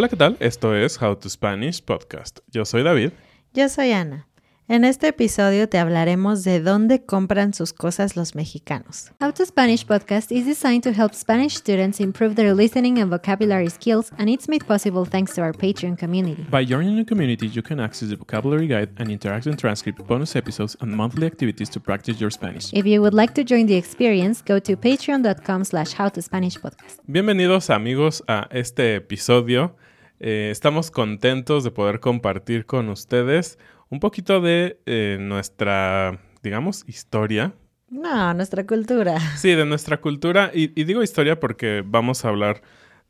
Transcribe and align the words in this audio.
Hola, 0.00 0.08
¿qué 0.08 0.16
tal? 0.16 0.38
Esto 0.40 0.74
es 0.74 1.02
How 1.02 1.14
to 1.16 1.28
Spanish 1.28 1.82
Podcast. 1.84 2.38
Yo 2.46 2.64
soy 2.64 2.82
David. 2.82 3.12
Yo 3.52 3.68
soy 3.68 3.92
Ana. 3.92 4.29
En 4.72 4.84
este 4.84 5.08
episodio 5.08 5.68
te 5.68 5.78
hablaremos 5.78 6.44
de 6.44 6.60
dónde 6.60 7.04
compran 7.04 7.52
sus 7.52 7.72
cosas 7.72 8.14
los 8.14 8.36
mexicanos. 8.36 9.10
How 9.20 9.32
to 9.32 9.44
Spanish 9.44 9.84
podcast 9.84 10.30
is 10.30 10.46
designed 10.46 10.84
to 10.84 10.92
help 10.92 11.12
Spanish 11.12 11.56
students 11.56 11.98
improve 11.98 12.36
their 12.36 12.54
listening 12.54 13.00
and 13.00 13.10
vocabulary 13.10 13.68
skills, 13.68 14.12
and 14.16 14.28
it's 14.28 14.48
made 14.48 14.64
possible 14.64 15.04
thanks 15.04 15.34
to 15.34 15.42
our 15.42 15.52
Patreon 15.52 15.98
community. 15.98 16.46
By 16.48 16.64
joining 16.64 16.94
the 16.94 17.04
community, 17.04 17.48
you 17.48 17.62
can 17.62 17.80
access 17.80 18.10
the 18.10 18.16
vocabulary 18.16 18.68
guide 18.68 18.90
and 18.96 19.08
interactive 19.08 19.58
transcript, 19.58 20.06
bonus 20.06 20.36
episodes, 20.36 20.76
and 20.80 20.94
monthly 20.94 21.26
activities 21.26 21.68
to 21.70 21.80
practice 21.80 22.20
your 22.20 22.30
Spanish. 22.30 22.72
If 22.72 22.86
you 22.86 23.02
would 23.02 23.12
like 23.12 23.34
to 23.34 23.42
join 23.42 23.66
the 23.66 23.74
experience, 23.74 24.40
go 24.40 24.60
to 24.60 24.76
patreon.com 24.76 25.64
slash 25.64 25.94
howtospanishpodcast. 25.96 27.00
Bienvenidos 27.08 27.70
amigos 27.70 28.22
a 28.28 28.46
este 28.52 28.94
episodio. 28.94 29.74
Eh, 30.20 30.50
estamos 30.52 30.92
contentos 30.92 31.64
de 31.64 31.72
poder 31.72 31.98
compartir 31.98 32.66
con 32.66 32.88
ustedes 32.88 33.58
un 33.90 34.00
poquito 34.00 34.40
de 34.40 34.80
eh, 34.86 35.18
nuestra, 35.20 36.18
digamos, 36.42 36.84
historia. 36.86 37.52
No, 37.88 38.32
nuestra 38.34 38.66
cultura. 38.66 39.20
Sí, 39.36 39.54
de 39.54 39.66
nuestra 39.66 40.00
cultura. 40.00 40.50
Y, 40.54 40.80
y 40.80 40.84
digo 40.84 41.02
historia 41.02 41.38
porque 41.38 41.82
vamos 41.84 42.24
a 42.24 42.28
hablar 42.28 42.62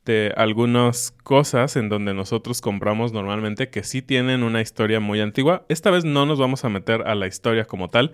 de 0.04 0.32
algunas 0.36 1.12
cosas 1.22 1.76
en 1.76 1.88
donde 1.88 2.14
nosotros 2.14 2.60
compramos 2.60 3.12
normalmente 3.12 3.68
que 3.68 3.84
sí 3.84 4.02
tienen 4.02 4.42
una 4.42 4.62
historia 4.62 5.00
muy 5.00 5.20
antigua. 5.20 5.66
Esta 5.68 5.90
vez 5.90 6.04
no 6.04 6.24
nos 6.26 6.38
vamos 6.38 6.64
a 6.64 6.70
meter 6.70 7.02
a 7.06 7.14
la 7.14 7.26
historia 7.26 7.66
como 7.66 7.90
tal, 7.90 8.12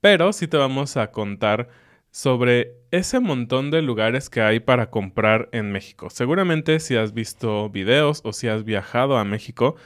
pero 0.00 0.32
sí 0.32 0.46
te 0.46 0.58
vamos 0.58 0.96
a 0.98 1.10
contar 1.10 1.68
sobre 2.10 2.74
ese 2.90 3.18
montón 3.18 3.70
de 3.70 3.82
lugares 3.82 4.30
que 4.30 4.42
hay 4.42 4.60
para 4.60 4.90
comprar 4.90 5.48
en 5.52 5.72
México. 5.72 6.10
Seguramente 6.10 6.78
si 6.78 6.94
has 6.94 7.12
visto 7.14 7.70
videos 7.70 8.20
o 8.24 8.32
si 8.32 8.46
has 8.46 8.62
viajado 8.62 9.16
a 9.16 9.24
México, 9.24 9.76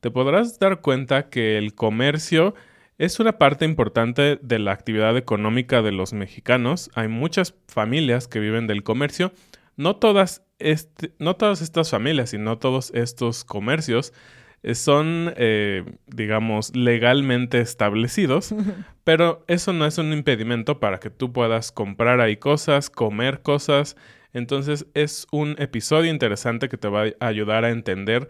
te 0.00 0.10
podrás 0.10 0.58
dar 0.58 0.80
cuenta 0.80 1.28
que 1.28 1.58
el 1.58 1.74
comercio 1.74 2.54
es 2.98 3.20
una 3.20 3.38
parte 3.38 3.64
importante 3.64 4.38
de 4.42 4.58
la 4.58 4.72
actividad 4.72 5.16
económica 5.16 5.82
de 5.82 5.92
los 5.92 6.12
mexicanos. 6.12 6.90
Hay 6.94 7.08
muchas 7.08 7.54
familias 7.68 8.26
que 8.26 8.40
viven 8.40 8.66
del 8.66 8.82
comercio. 8.82 9.32
No 9.76 9.96
todas, 9.96 10.42
este, 10.58 11.12
no 11.18 11.36
todas 11.36 11.62
estas 11.62 11.90
familias 11.90 12.34
y 12.34 12.38
no 12.38 12.58
todos 12.58 12.90
estos 12.94 13.44
comercios 13.44 14.12
eh, 14.64 14.74
son, 14.74 15.32
eh, 15.36 15.84
digamos, 16.08 16.74
legalmente 16.74 17.60
establecidos, 17.60 18.52
pero 19.04 19.44
eso 19.46 19.72
no 19.72 19.86
es 19.86 19.98
un 19.98 20.12
impedimento 20.12 20.80
para 20.80 20.98
que 20.98 21.10
tú 21.10 21.32
puedas 21.32 21.70
comprar 21.70 22.20
ahí 22.20 22.36
cosas, 22.36 22.90
comer 22.90 23.42
cosas. 23.42 23.96
Entonces 24.32 24.86
es 24.94 25.28
un 25.30 25.54
episodio 25.58 26.10
interesante 26.10 26.68
que 26.68 26.76
te 26.76 26.88
va 26.88 27.04
a 27.20 27.26
ayudar 27.26 27.64
a 27.64 27.70
entender 27.70 28.28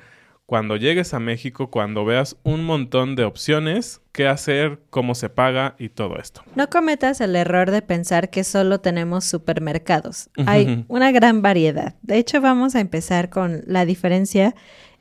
cuando 0.49 0.77
llegues 0.77 1.13
a 1.13 1.21
México, 1.21 1.69
cuando 1.69 2.07
veas 2.07 2.39
un 2.43 2.65
montón 2.65 3.17
de 3.17 3.25
opciones, 3.25 4.01
qué 4.13 4.27
hacer, 4.27 4.81
cómo 4.89 5.15
se 5.15 5.29
paga 5.29 5.77
y 5.79 5.91
todo 5.91 6.19
esto. 6.19 6.41
No 6.55 6.71
cometas 6.71 7.21
el 7.21 7.37
error 7.37 7.71
de 7.71 7.83
pensar 7.83 8.31
que 8.31 8.45
solo 8.45 8.81
tenemos 8.81 9.27
supermercados. 9.27 10.31
Hay 10.47 10.87
una 10.89 11.13
gran 11.13 11.43
variedad. 11.43 11.97
De 12.01 12.17
hecho, 12.17 12.41
vamos 12.41 12.77
a 12.77 12.81
empezar 12.81 13.29
con 13.29 13.61
la 13.67 13.85
diferencia 13.85 14.55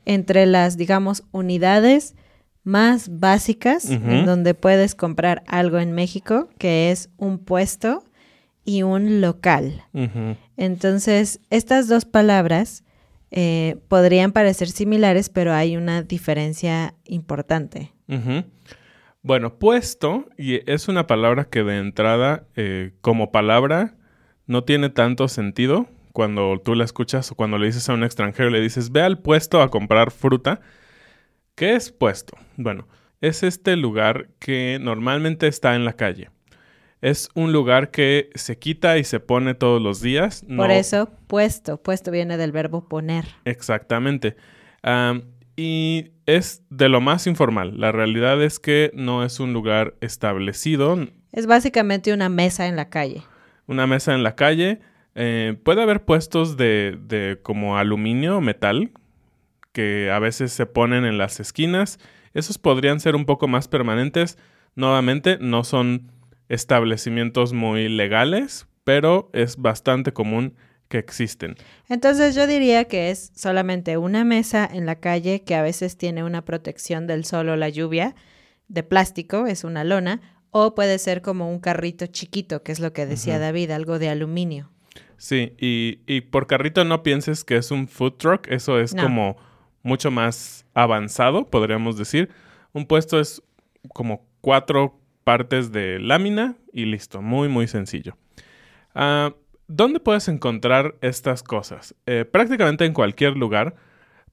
entre 0.04 0.44
las, 0.44 0.76
digamos, 0.76 1.24
unidades 1.32 2.14
más 2.62 3.18
básicas 3.18 3.88
en 3.88 4.26
donde 4.26 4.52
puedes 4.52 4.94
comprar 4.94 5.44
algo 5.46 5.78
en 5.78 5.92
México, 5.92 6.50
que 6.58 6.90
es 6.90 7.08
un 7.16 7.38
puesto 7.38 8.04
y 8.66 8.82
un 8.82 9.22
local. 9.22 9.82
Entonces, 10.58 11.40
estas 11.48 11.88
dos 11.88 12.04
palabras 12.04 12.84
eh, 13.30 13.76
podrían 13.88 14.32
parecer 14.32 14.68
similares, 14.68 15.28
pero 15.28 15.52
hay 15.52 15.76
una 15.76 16.02
diferencia 16.02 16.94
importante. 17.04 17.92
Bueno, 19.22 19.58
puesto, 19.58 20.26
y 20.38 20.60
es 20.70 20.88
una 20.88 21.06
palabra 21.06 21.44
que 21.44 21.62
de 21.62 21.78
entrada, 21.78 22.46
eh, 22.56 22.92
como 23.00 23.30
palabra, 23.30 23.94
no 24.46 24.64
tiene 24.64 24.88
tanto 24.88 25.28
sentido 25.28 25.86
cuando 26.12 26.60
tú 26.64 26.74
la 26.74 26.84
escuchas 26.84 27.30
o 27.30 27.34
cuando 27.34 27.58
le 27.58 27.66
dices 27.66 27.88
a 27.88 27.94
un 27.94 28.04
extranjero, 28.04 28.50
le 28.50 28.60
dices, 28.60 28.90
ve 28.90 29.02
al 29.02 29.18
puesto 29.18 29.60
a 29.60 29.70
comprar 29.70 30.10
fruta. 30.10 30.60
¿Qué 31.54 31.74
es 31.74 31.92
puesto? 31.92 32.36
Bueno, 32.56 32.88
es 33.20 33.42
este 33.42 33.76
lugar 33.76 34.28
que 34.38 34.78
normalmente 34.80 35.46
está 35.46 35.74
en 35.74 35.84
la 35.84 35.92
calle. 35.92 36.30
Es 37.00 37.28
un 37.34 37.52
lugar 37.52 37.90
que 37.90 38.30
se 38.34 38.58
quita 38.58 38.98
y 38.98 39.04
se 39.04 39.20
pone 39.20 39.54
todos 39.54 39.80
los 39.80 40.00
días. 40.00 40.44
Por 40.56 40.70
eso, 40.70 41.10
puesto. 41.28 41.80
Puesto 41.80 42.10
viene 42.10 42.36
del 42.36 42.50
verbo 42.50 42.88
poner. 42.88 43.26
Exactamente. 43.44 44.36
y 45.56 46.10
es 46.26 46.62
de 46.70 46.88
lo 46.88 47.00
más 47.00 47.26
informal. 47.26 47.78
La 47.78 47.92
realidad 47.92 48.42
es 48.42 48.58
que 48.58 48.90
no 48.94 49.24
es 49.24 49.40
un 49.40 49.52
lugar 49.52 49.94
establecido. 50.00 50.98
Es 51.32 51.46
básicamente 51.46 52.12
una 52.12 52.28
mesa 52.28 52.66
en 52.66 52.76
la 52.76 52.88
calle. 52.88 53.22
Una 53.66 53.86
mesa 53.86 54.14
en 54.14 54.22
la 54.22 54.34
calle. 54.34 54.80
Eh, 55.14 55.56
puede 55.62 55.82
haber 55.82 56.04
puestos 56.04 56.56
de, 56.56 56.98
de 57.00 57.38
como 57.42 57.76
aluminio 57.76 58.38
o 58.38 58.40
metal 58.40 58.92
que 59.72 60.10
a 60.10 60.18
veces 60.18 60.52
se 60.52 60.66
ponen 60.66 61.04
en 61.04 61.18
las 61.18 61.38
esquinas. 61.38 61.98
Esos 62.34 62.58
podrían 62.58 62.98
ser 62.98 63.14
un 63.14 63.24
poco 63.24 63.46
más 63.46 63.68
permanentes. 63.68 64.38
Nuevamente, 64.74 65.38
no 65.40 65.64
son 65.64 66.10
establecimientos 66.48 67.52
muy 67.52 67.88
legales, 67.88 68.66
pero 68.84 69.30
es 69.32 69.56
bastante 69.56 70.12
común 70.12 70.54
que 70.88 70.98
existen. 70.98 71.56
Entonces 71.88 72.34
yo 72.34 72.46
diría 72.46 72.84
que 72.84 73.10
es 73.10 73.30
solamente 73.34 73.96
una 73.98 74.24
mesa 74.24 74.68
en 74.70 74.86
la 74.86 74.96
calle 74.96 75.42
que 75.42 75.54
a 75.54 75.62
veces 75.62 75.96
tiene 75.96 76.24
una 76.24 76.44
protección 76.44 77.06
del 77.06 77.24
sol 77.24 77.50
o 77.50 77.56
la 77.56 77.68
lluvia 77.68 78.14
de 78.68 78.82
plástico, 78.82 79.46
es 79.46 79.64
una 79.64 79.84
lona, 79.84 80.20
o 80.50 80.74
puede 80.74 80.98
ser 80.98 81.20
como 81.20 81.50
un 81.50 81.60
carrito 81.60 82.06
chiquito, 82.06 82.62
que 82.62 82.72
es 82.72 82.80
lo 82.80 82.92
que 82.92 83.06
decía 83.06 83.38
David, 83.38 83.70
algo 83.70 83.98
de 83.98 84.08
aluminio. 84.08 84.70
Sí, 85.18 85.54
y, 85.58 86.00
y, 86.06 86.22
por 86.22 86.46
carrito 86.46 86.84
no 86.84 87.02
pienses 87.02 87.44
que 87.44 87.56
es 87.56 87.70
un 87.70 87.88
food 87.88 88.14
truck, 88.14 88.46
eso 88.48 88.78
es 88.78 88.94
como 88.94 89.36
mucho 89.82 90.10
más 90.10 90.64
avanzado, 90.74 91.50
podríamos 91.50 91.98
decir. 91.98 92.30
Un 92.72 92.86
puesto 92.86 93.18
es 93.18 93.42
como 93.92 94.26
cuatro 94.40 95.00
partes 95.28 95.72
de 95.72 95.98
lámina 95.98 96.54
y 96.72 96.86
listo, 96.86 97.20
muy 97.20 97.48
muy 97.48 97.68
sencillo. 97.68 98.16
Ah, 98.94 99.34
¿Dónde 99.66 100.00
puedes 100.00 100.26
encontrar 100.28 100.94
estas 101.02 101.42
cosas? 101.42 101.94
Eh, 102.06 102.24
prácticamente 102.24 102.86
en 102.86 102.94
cualquier 102.94 103.36
lugar, 103.36 103.74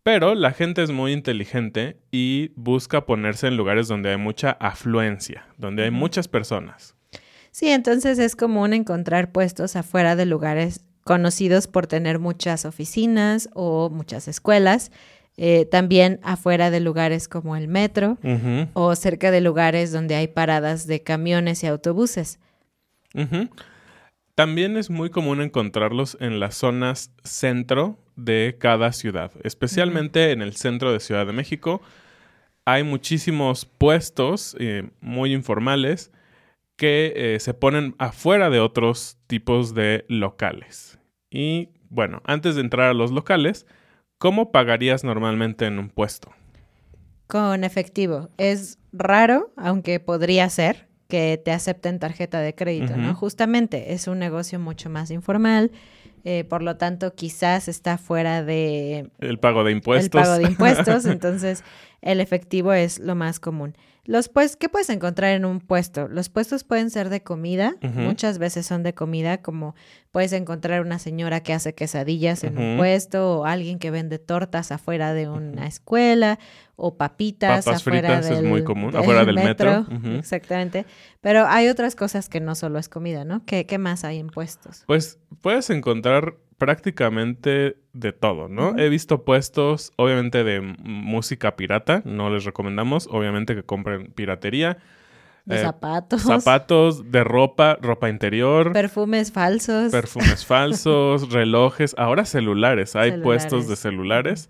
pero 0.03 0.35
la 0.35 0.53
gente 0.53 0.81
es 0.81 0.91
muy 0.91 1.11
inteligente 1.11 1.97
y 2.11 2.53
busca 2.55 3.05
ponerse 3.05 3.47
en 3.47 3.57
lugares 3.57 3.89
donde 3.89 4.11
hay 4.11 4.15
mucha 4.15 4.51
afluencia, 4.51 5.45
donde 5.57 5.83
hay 5.83 5.91
muchas 5.91 6.29
personas. 6.29 6.95
Sí, 7.51 7.67
entonces 7.67 8.17
es 8.17 8.37
común 8.37 8.71
encontrar 8.71 9.33
puestos 9.33 9.75
afuera 9.75 10.15
de 10.15 10.25
lugares 10.25 10.85
conocidos 11.03 11.67
por 11.67 11.87
tener 11.87 12.19
muchas 12.19 12.63
oficinas 12.63 13.49
o 13.53 13.89
muchas 13.89 14.29
escuelas 14.29 14.93
eh, 15.37 15.65
también 15.65 16.19
afuera 16.23 16.71
de 16.71 16.79
lugares 16.79 17.27
como 17.27 17.55
el 17.55 17.67
metro 17.67 18.17
o 18.73 18.95
cerca 18.95 19.31
de 19.31 19.41
lugares 19.41 19.91
donde 19.91 20.15
hay 20.15 20.27
paradas 20.27 20.87
de 20.87 21.03
camiones 21.03 21.63
y 21.63 21.67
autobuses. 21.67 22.39
También 24.35 24.75
es 24.77 24.89
muy 24.89 25.09
común 25.09 25.41
encontrarlos 25.41 26.17
en 26.19 26.39
las 26.39 26.55
zonas 26.55 27.11
centro 27.23 27.97
de 28.15 28.57
cada 28.59 28.91
ciudad, 28.91 29.31
especialmente 29.43 30.31
en 30.31 30.41
el 30.41 30.55
centro 30.55 30.91
de 30.91 30.99
Ciudad 30.99 31.25
de 31.25 31.33
México. 31.33 31.81
Hay 32.65 32.83
muchísimos 32.83 33.65
puestos 33.65 34.55
eh, 34.59 34.89
muy 34.99 35.33
informales 35.33 36.11
que 36.75 37.13
eh, 37.15 37.39
se 37.39 37.53
ponen 37.53 37.95
afuera 37.97 38.49
de 38.49 38.59
otros 38.59 39.17
tipos 39.27 39.73
de 39.73 40.05
locales. 40.09 40.99
Y 41.29 41.69
bueno, 41.89 42.21
antes 42.25 42.55
de 42.55 42.61
entrar 42.61 42.89
a 42.89 42.93
los 42.93 43.11
locales, 43.11 43.65
¿Cómo 44.17 44.51
pagarías 44.51 45.03
normalmente 45.03 45.65
en 45.65 45.79
un 45.79 45.89
puesto? 45.89 46.31
Con 47.27 47.63
efectivo. 47.63 48.29
Es 48.37 48.77
raro, 48.93 49.51
aunque 49.57 49.99
podría 49.99 50.49
ser, 50.49 50.87
que 51.07 51.41
te 51.43 51.51
acepten 51.51 51.99
tarjeta 51.99 52.39
de 52.39 52.55
crédito, 52.55 52.97
¿no? 52.97 53.13
Justamente 53.13 53.93
es 53.93 54.07
un 54.07 54.19
negocio 54.19 54.59
mucho 54.59 54.89
más 54.89 55.11
informal, 55.11 55.71
eh, 56.23 56.43
por 56.43 56.63
lo 56.63 56.77
tanto 56.77 57.13
quizás 57.13 57.67
está 57.67 57.97
fuera 57.99 58.43
de... 58.43 59.11
El 59.19 59.37
pago 59.37 59.63
de 59.63 59.71
impuestos. 59.71 60.19
El 60.19 60.23
pago 60.23 60.37
de 60.37 60.43
impuestos, 60.45 61.05
entonces 61.05 61.63
el 62.01 62.21
efectivo 62.21 62.73
es 62.73 62.99
lo 62.99 63.13
más 63.13 63.39
común. 63.39 63.75
Los 64.05 64.29
pues, 64.29 64.55
¿qué 64.55 64.69
puedes 64.69 64.89
encontrar 64.89 65.31
en 65.31 65.45
un 65.45 65.59
puesto? 65.59 66.07
Los 66.07 66.29
puestos 66.29 66.63
pueden 66.63 66.91
ser 66.91 67.09
de 67.09 67.23
comida, 67.23 67.75
muchas 67.81 68.37
veces 68.37 68.65
son 68.67 68.83
de 68.83 68.93
comida, 68.93 69.41
como 69.41 69.75
puedes 70.11 70.31
encontrar 70.33 70.81
una 70.81 70.99
señora 70.99 71.41
que 71.41 71.53
hace 71.53 71.73
quesadillas 71.73 72.43
en 72.43 72.57
un 72.57 72.77
puesto, 72.77 73.39
o 73.39 73.45
alguien 73.45 73.79
que 73.79 73.89
vende 73.89 74.19
tortas 74.19 74.71
afuera 74.71 75.13
de 75.13 75.27
una 75.27 75.65
escuela, 75.65 76.37
o 76.75 76.97
papitas 76.97 77.65
Papas 77.65 77.81
afuera 77.81 78.07
fritas 78.09 78.31
es 78.31 78.41
del, 78.41 78.47
muy 78.47 78.63
común, 78.63 78.95
afuera 78.95 79.25
del 79.25 79.35
metro. 79.35 79.87
Ujú. 79.89 80.09
Exactamente. 80.19 80.85
Pero 81.21 81.47
hay 81.47 81.67
otras 81.69 81.95
cosas 81.95 82.29
que 82.29 82.39
no 82.39 82.53
solo 82.53 82.77
es 82.77 82.89
comida, 82.89 83.25
¿no? 83.25 83.43
¿Qué, 83.45 83.65
qué 83.65 83.77
más 83.79 84.03
hay 84.03 84.19
en 84.19 84.27
puestos? 84.27 84.83
Pues 84.85 85.17
puedes 85.41 85.69
encontrar 85.71 86.35
prácticamente 86.57 87.77
de 87.93 88.11
todo, 88.11 88.47
¿no? 88.47 88.77
He 88.77 88.89
visto 88.89 89.23
puestos, 89.23 89.91
obviamente, 89.97 90.43
de 90.43 90.61
música 90.61 91.55
pirata, 91.55 92.01
no 92.05 92.29
les 92.29 92.43
recomendamos, 92.45 93.07
obviamente 93.11 93.55
que 93.55 93.63
compren 93.63 94.11
piratería. 94.13 94.77
De 95.45 95.57
Eh, 95.57 95.61
zapatos, 95.61 96.23
Zapatos, 96.23 97.11
de 97.11 97.23
ropa, 97.23 97.77
ropa 97.79 98.09
interior, 98.09 98.73
perfumes 98.73 99.31
falsos. 99.31 99.91
perfumes 99.91 100.45
falsos, 100.45 101.31
relojes, 101.31 101.93
ahora 101.97 102.25
celulares, 102.25 102.95
hay 102.95 103.21
puestos 103.21 103.67
de 103.67 103.75
Celulares. 103.75 104.49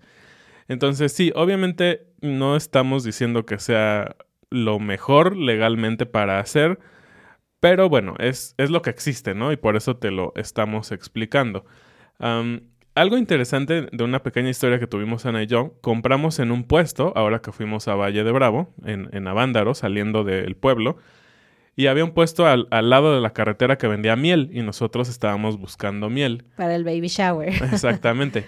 Entonces, 0.68 1.12
sí, 1.12 1.32
obviamente 1.34 2.06
no 2.22 2.56
estamos 2.56 3.04
diciendo 3.04 3.44
que 3.46 3.58
sea 3.58 4.16
lo 4.50 4.78
mejor 4.78 5.36
legalmente 5.36 6.06
para 6.06 6.40
hacer, 6.40 6.78
pero 7.60 7.88
bueno, 7.88 8.14
es, 8.18 8.54
es 8.58 8.70
lo 8.70 8.80
que 8.82 8.90
existe, 8.90 9.34
¿no? 9.34 9.52
Y 9.52 9.56
por 9.56 9.76
eso 9.76 9.96
te 9.96 10.10
lo 10.10 10.32
estamos 10.36 10.92
explicando. 10.92 11.66
Algo 12.18 13.18
interesante 13.18 13.88
de 13.92 14.04
una 14.04 14.22
pequeña 14.22 14.48
historia 14.48 14.78
que 14.78 14.86
tuvimos 14.86 15.26
Ana 15.26 15.42
y 15.42 15.46
yo, 15.46 15.74
compramos 15.82 16.38
en 16.38 16.50
un 16.50 16.64
puesto, 16.64 17.12
ahora 17.14 17.40
que 17.40 17.52
fuimos 17.52 17.88
a 17.88 17.94
Valle 17.94 18.24
de 18.24 18.32
Bravo, 18.32 18.72
en, 18.86 19.10
en 19.12 19.28
Avándaro, 19.28 19.74
saliendo 19.74 20.24
del 20.24 20.56
pueblo, 20.56 20.96
y 21.76 21.88
había 21.88 22.04
un 22.04 22.12
puesto 22.12 22.46
al, 22.46 22.68
al 22.70 22.88
lado 22.88 23.14
de 23.14 23.20
la 23.20 23.34
carretera 23.34 23.76
que 23.76 23.86
vendía 23.86 24.16
miel, 24.16 24.48
y 24.50 24.62
nosotros 24.62 25.10
estábamos 25.10 25.58
buscando 25.58 26.08
miel. 26.08 26.44
para 26.56 26.74
el 26.74 26.84
baby 26.84 27.08
shower. 27.08 27.48
Exactamente. 27.72 28.46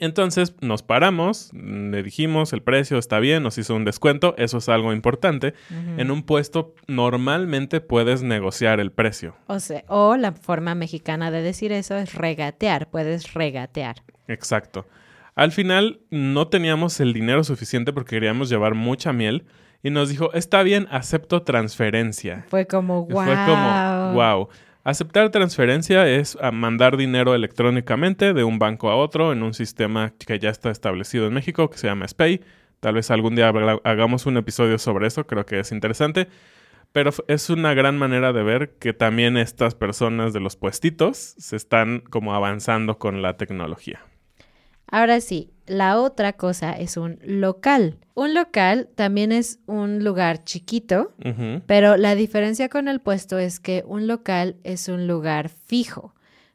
Entonces 0.00 0.54
nos 0.60 0.82
paramos, 0.82 1.52
le 1.52 2.02
dijimos 2.02 2.52
el 2.52 2.62
precio 2.62 2.98
está 2.98 3.20
bien, 3.20 3.42
nos 3.42 3.56
hizo 3.56 3.74
un 3.74 3.84
descuento, 3.84 4.34
eso 4.36 4.58
es 4.58 4.68
algo 4.68 4.92
importante. 4.92 5.54
En 5.96 6.10
un 6.10 6.24
puesto 6.24 6.74
normalmente 6.88 7.80
puedes 7.80 8.22
negociar 8.22 8.80
el 8.80 8.90
precio. 8.90 9.36
O 9.46 9.60
sea, 9.60 9.84
o 9.88 10.16
la 10.16 10.32
forma 10.32 10.74
mexicana 10.74 11.30
de 11.30 11.42
decir 11.42 11.72
eso 11.72 11.96
es 11.96 12.14
regatear, 12.14 12.90
puedes 12.90 13.32
regatear. 13.32 14.02
Exacto. 14.26 14.86
Al 15.36 15.52
final 15.52 16.00
no 16.10 16.48
teníamos 16.48 16.98
el 17.00 17.12
dinero 17.12 17.44
suficiente 17.44 17.92
porque 17.92 18.16
queríamos 18.16 18.48
llevar 18.48 18.74
mucha 18.74 19.12
miel 19.12 19.44
y 19.82 19.90
nos 19.90 20.08
dijo, 20.08 20.32
está 20.32 20.62
bien, 20.62 20.88
acepto 20.90 21.42
transferencia. 21.42 22.44
Fue 22.48 22.66
como, 22.66 23.06
wow. 23.06 23.24
Fue 23.24 23.34
como, 23.34 24.12
wow. 24.14 24.48
Aceptar 24.86 25.30
transferencia 25.30 26.06
es 26.06 26.38
ah, 26.40 26.52
mandar 26.52 26.96
dinero 26.96 27.34
electrónicamente 27.34 28.32
de 28.32 28.44
un 28.44 28.60
banco 28.60 28.88
a 28.88 28.94
otro 28.94 29.32
en 29.32 29.42
un 29.42 29.52
sistema 29.52 30.12
que 30.16 30.38
ya 30.38 30.48
está 30.48 30.70
establecido 30.70 31.26
en 31.26 31.34
México 31.34 31.68
que 31.68 31.76
se 31.76 31.88
llama 31.88 32.06
SPAY. 32.06 32.40
Tal 32.78 32.94
vez 32.94 33.10
algún 33.10 33.34
día 33.34 33.52
hagamos 33.82 34.26
un 34.26 34.36
episodio 34.36 34.78
sobre 34.78 35.08
eso, 35.08 35.26
creo 35.26 35.44
que 35.44 35.58
es 35.58 35.72
interesante. 35.72 36.28
Pero 36.92 37.10
es 37.26 37.50
una 37.50 37.74
gran 37.74 37.98
manera 37.98 38.32
de 38.32 38.44
ver 38.44 38.76
que 38.78 38.92
también 38.92 39.36
estas 39.36 39.74
personas 39.74 40.32
de 40.32 40.38
los 40.38 40.54
puestitos 40.54 41.34
se 41.36 41.56
están 41.56 41.98
como 41.98 42.36
avanzando 42.36 42.96
con 42.96 43.22
la 43.22 43.36
tecnología. 43.36 44.04
Ahora 44.86 45.20
sí, 45.20 45.52
la 45.66 46.00
otra 46.00 46.34
cosa 46.34 46.72
es 46.72 46.96
un 46.96 47.18
local. 47.22 47.98
Un 48.14 48.34
local 48.34 48.88
también 48.94 49.32
es 49.32 49.58
un 49.66 50.04
lugar 50.04 50.44
chiquito, 50.44 51.12
pero 51.66 51.96
la 51.96 52.14
diferencia 52.14 52.68
con 52.68 52.88
el 52.88 53.00
puesto 53.00 53.38
es 53.38 53.60
que 53.60 53.84
un 53.86 54.06
local 54.06 54.56
es 54.64 54.88
un 54.88 55.06
lugar 55.06 55.48
fijo, 55.48 56.14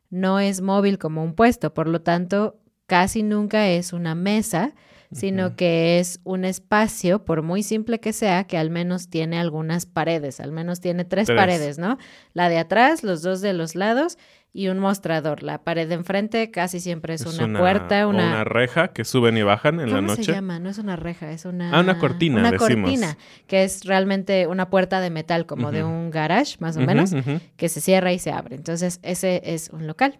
no 0.10 0.40
es 0.40 0.62
móvil 0.62 0.98
como 0.98 1.24
un 1.24 1.36
puesto, 1.36 1.74
por 1.74 1.88
lo 1.88 2.02
tanto, 2.02 2.60
casi 2.88 3.22
nunca 3.22 3.68
es 3.68 3.94
una 3.94 4.16
mesa, 4.16 4.74
sino 5.12 5.56
que 5.56 6.00
es 6.00 6.20
un 6.24 6.46
espacio, 6.46 7.26
por 7.26 7.42
muy 7.42 7.64
simple 7.64 8.00
que 8.00 8.14
sea, 8.14 8.46
que 8.46 8.58
al 8.58 8.70
menos 8.70 9.10
tiene 9.10 9.40
algunas 9.40 9.86
paredes, 9.86 10.40
al 10.40 10.52
menos 10.52 10.80
tiene 10.80 11.04
tres, 11.06 11.26
Tres. 11.28 11.38
paredes, 11.38 11.78
¿no? 11.80 11.98
La 12.34 12.50
de 12.50 12.58
atrás, 12.58 13.04
los 13.04 13.22
dos 13.22 13.42
de 13.42 13.54
los 13.54 13.76
lados 13.76 14.18
y 14.54 14.68
un 14.68 14.80
mostrador. 14.80 15.44
La 15.44 15.64
pared 15.64 15.88
de 15.88 15.96
enfrente 15.96 16.52
casi 16.52 16.80
siempre 16.80 17.14
es, 17.14 17.26
una, 17.26 17.60
puerta, 17.60 18.08
una... 18.08 18.28
una 18.28 18.44
reja 18.44 18.90
que 18.90 19.06
suben 19.06 19.38
y 19.38 19.44
bajan 19.44 19.80
en 19.80 19.90
la 19.90 19.98
¿Cómo 19.98 20.08
noche. 20.10 20.24
se 20.26 20.32
llama? 20.34 20.60
No 20.60 20.70
es 20.70 20.78
una 20.78 20.96
reja, 20.98 21.32
es 21.32 21.46
una... 21.46 21.72
Ah, 21.78 21.80
una 21.82 21.98
cortina, 22.00 22.40
Una 22.40 22.52
decimos. 22.52 22.90
cortina, 22.90 23.18
que 23.48 23.64
es 23.64 23.86
realmente 23.86 24.48
una 24.48 24.70
puerta 24.70 25.00
de 25.00 25.10
metal, 25.10 25.46
como 25.46 25.72
de 25.72 25.84
un 25.84 26.10
garage, 26.12 26.58
más 26.60 26.76
o 26.78 26.82
menos, 26.82 27.12
que 27.56 27.70
se 27.70 27.80
cierra 27.82 28.12
y 28.14 28.20
se 28.20 28.32
abre. 28.32 28.56
Entonces, 28.56 29.00
ese 29.04 29.42
es 29.46 29.70
un 29.70 29.88
local. 29.88 30.20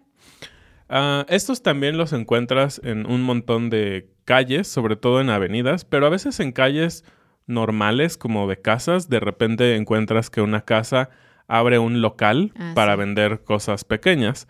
Ah, 0.94 1.24
estos 1.30 1.62
también 1.62 1.96
los 1.96 2.12
encuentras 2.12 2.78
en 2.84 3.06
un 3.10 3.22
montón 3.22 3.70
de 3.70 4.10
calles, 4.26 4.68
sobre 4.68 4.94
todo 4.94 5.22
en 5.22 5.30
avenidas, 5.30 5.86
pero 5.86 6.04
a 6.06 6.10
veces 6.10 6.38
en 6.38 6.52
calles 6.52 7.02
normales 7.46 8.18
como 8.18 8.46
de 8.46 8.60
casas, 8.60 9.08
de 9.08 9.18
repente 9.18 9.74
encuentras 9.76 10.28
que 10.28 10.42
una 10.42 10.66
casa 10.66 11.08
abre 11.48 11.78
un 11.78 12.02
local 12.02 12.52
Ah, 12.58 12.72
para 12.74 12.92
sí. 12.92 12.98
vender 12.98 13.42
cosas 13.42 13.84
pequeñas. 13.84 14.48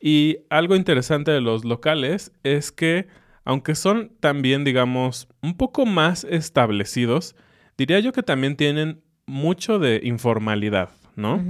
Y 0.00 0.38
algo 0.50 0.76
interesante 0.76 1.30
de 1.30 1.40
los 1.40 1.64
locales 1.64 2.30
es 2.42 2.72
que, 2.72 3.08
aunque 3.46 3.74
son 3.74 4.12
también, 4.20 4.64
digamos, 4.64 5.28
un 5.42 5.56
poco 5.56 5.86
más 5.86 6.24
establecidos, 6.24 7.34
diría 7.78 8.00
yo 8.00 8.12
que 8.12 8.22
también 8.22 8.54
tienen 8.56 9.00
mucho 9.26 9.78
de 9.78 10.00
informalidad, 10.04 10.90
¿no? 11.16 11.42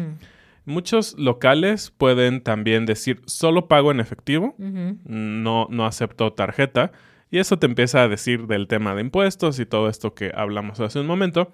Muchos 0.64 1.18
locales 1.18 1.90
pueden 1.90 2.42
también 2.42 2.86
decir 2.86 3.20
solo 3.26 3.66
pago 3.68 3.90
en 3.90 4.00
efectivo, 4.00 4.54
no, 4.58 5.66
no 5.70 5.86
acepto 5.86 6.32
tarjeta. 6.32 6.92
Y 7.32 7.38
eso 7.38 7.58
te 7.58 7.66
empieza 7.66 8.02
a 8.02 8.08
decir 8.08 8.46
del 8.48 8.66
tema 8.66 8.94
de 8.94 9.02
impuestos 9.02 9.60
y 9.60 9.66
todo 9.66 9.88
esto 9.88 10.14
que 10.14 10.32
hablamos 10.34 10.80
hace 10.80 10.98
un 11.00 11.06
momento. 11.06 11.52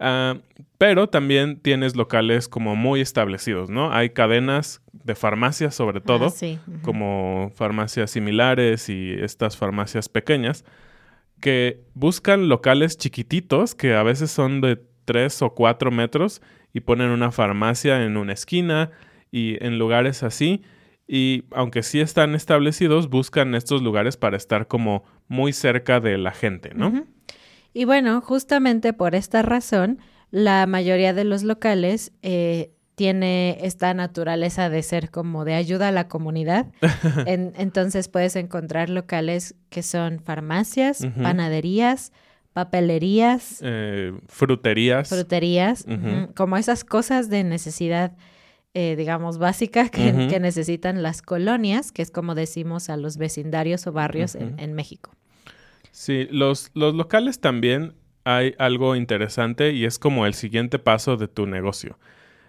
Ah, 0.00 0.36
pero 0.76 1.08
también 1.08 1.58
tienes 1.60 1.96
locales 1.96 2.48
como 2.48 2.76
muy 2.76 3.00
establecidos, 3.00 3.68
¿no? 3.70 3.92
Hay 3.92 4.10
cadenas 4.10 4.80
de 4.92 5.14
farmacias 5.14 5.74
sobre 5.74 6.00
todo, 6.00 6.26
Ah, 6.26 6.30
sí. 6.30 6.58
ujú. 6.68 6.82
como 6.82 7.50
farmacias 7.54 8.10
similares 8.10 8.88
y 8.88 9.12
estas 9.12 9.56
farmacias 9.56 10.08
pequeñas, 10.08 10.64
que 11.40 11.80
buscan 11.94 12.48
locales 12.48 12.96
chiquititos 12.98 13.74
que 13.74 13.94
a 13.94 14.02
veces 14.02 14.30
son 14.30 14.60
de 14.60 14.80
3 15.04 15.42
o 15.42 15.54
4 15.54 15.90
metros 15.90 16.42
y 16.78 16.80
ponen 16.80 17.10
una 17.10 17.32
farmacia 17.32 18.04
en 18.04 18.16
una 18.16 18.32
esquina 18.32 18.90
y 19.32 19.62
en 19.64 19.78
lugares 19.78 20.22
así. 20.22 20.62
Y 21.08 21.44
aunque 21.52 21.82
sí 21.82 22.00
están 22.00 22.34
establecidos, 22.34 23.08
buscan 23.10 23.54
estos 23.56 23.82
lugares 23.82 24.16
para 24.16 24.36
estar 24.36 24.68
como 24.68 25.02
muy 25.26 25.52
cerca 25.52 25.98
de 26.00 26.18
la 26.18 26.30
gente, 26.30 26.70
¿no? 26.74 27.04
Y 27.74 27.84
bueno, 27.84 28.20
justamente 28.20 28.92
por 28.92 29.14
esta 29.14 29.42
razón, 29.42 29.98
la 30.30 30.66
mayoría 30.66 31.14
de 31.14 31.24
los 31.24 31.42
locales 31.42 32.12
eh, 32.22 32.70
tiene 32.94 33.58
esta 33.62 33.92
naturaleza 33.94 34.68
de 34.70 34.82
ser 34.82 35.10
como 35.10 35.44
de 35.44 35.54
ayuda 35.54 35.88
a 35.88 35.92
la 35.92 36.08
comunidad. 36.08 36.66
En- 37.26 37.52
entonces 37.56 38.08
puedes 38.08 38.36
encontrar 38.36 38.88
locales 38.90 39.54
que 39.70 39.82
son 39.82 40.20
farmacias, 40.20 41.06
panaderías, 41.22 42.12
papelerías, 42.58 43.60
Eh, 43.62 44.12
fruterías. 44.26 45.08
fruterías, 45.08 45.86
como 46.34 46.56
esas 46.56 46.82
cosas 46.82 47.30
de 47.30 47.44
necesidad, 47.44 48.16
eh, 48.74 48.96
digamos, 48.96 49.38
básica 49.38 49.88
que, 49.90 50.40
necesitan 50.40 51.04
las 51.04 51.22
colonias, 51.22 51.92
que 51.92 52.02
es 52.02 52.10
como 52.10 52.34
decimos 52.34 52.90
a 52.90 52.96
los 52.96 53.16
vecindarios 53.16 53.86
o 53.86 53.92
barrios 53.92 54.34
en- 54.34 54.72
México. 54.74 55.12
Sí, 55.92 56.26
los, 56.32 56.72
los 56.74 56.94
locales 56.94 57.40
también 57.40 57.94
hay 58.24 58.54
algo 58.58 58.96
interesante 58.96 59.72
y 59.72 59.84
es 59.84 60.00
como 60.00 60.26
el 60.26 60.34
siguiente 60.34 60.80
paso 60.80 61.16
de 61.16 61.28
tu 61.28 61.46
negocio. 61.46 61.96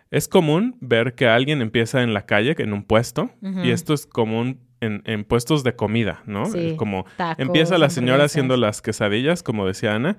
Es 0.10 0.28
común 0.28 0.76
ver 0.82 1.14
que 1.14 1.28
alguien 1.28 1.62
empieza 1.62 2.02
en 2.02 2.16
la 2.16 2.26
calle, 2.26 2.56
en 2.58 2.74
un 2.74 2.84
puesto, 2.84 3.30
y 3.64 3.70
esto 3.70 3.94
es 3.94 4.08
común 4.08 4.60
en, 4.82 5.02
en 5.06 5.24
puestos 5.24 5.64
de 5.64 5.76
comida, 5.76 6.24
¿no? 6.26 6.46
Sí, 6.46 6.70
Es 6.70 6.74
como 6.74 7.06
tacos, 7.18 7.46
empieza 7.46 7.78
la 7.78 7.90
señora 7.90 8.26
haciendo 8.26 8.58
las 8.58 8.82
quesadillas, 8.82 9.44
como 9.44 9.66
decía 9.66 9.96
Ana, 9.96 10.18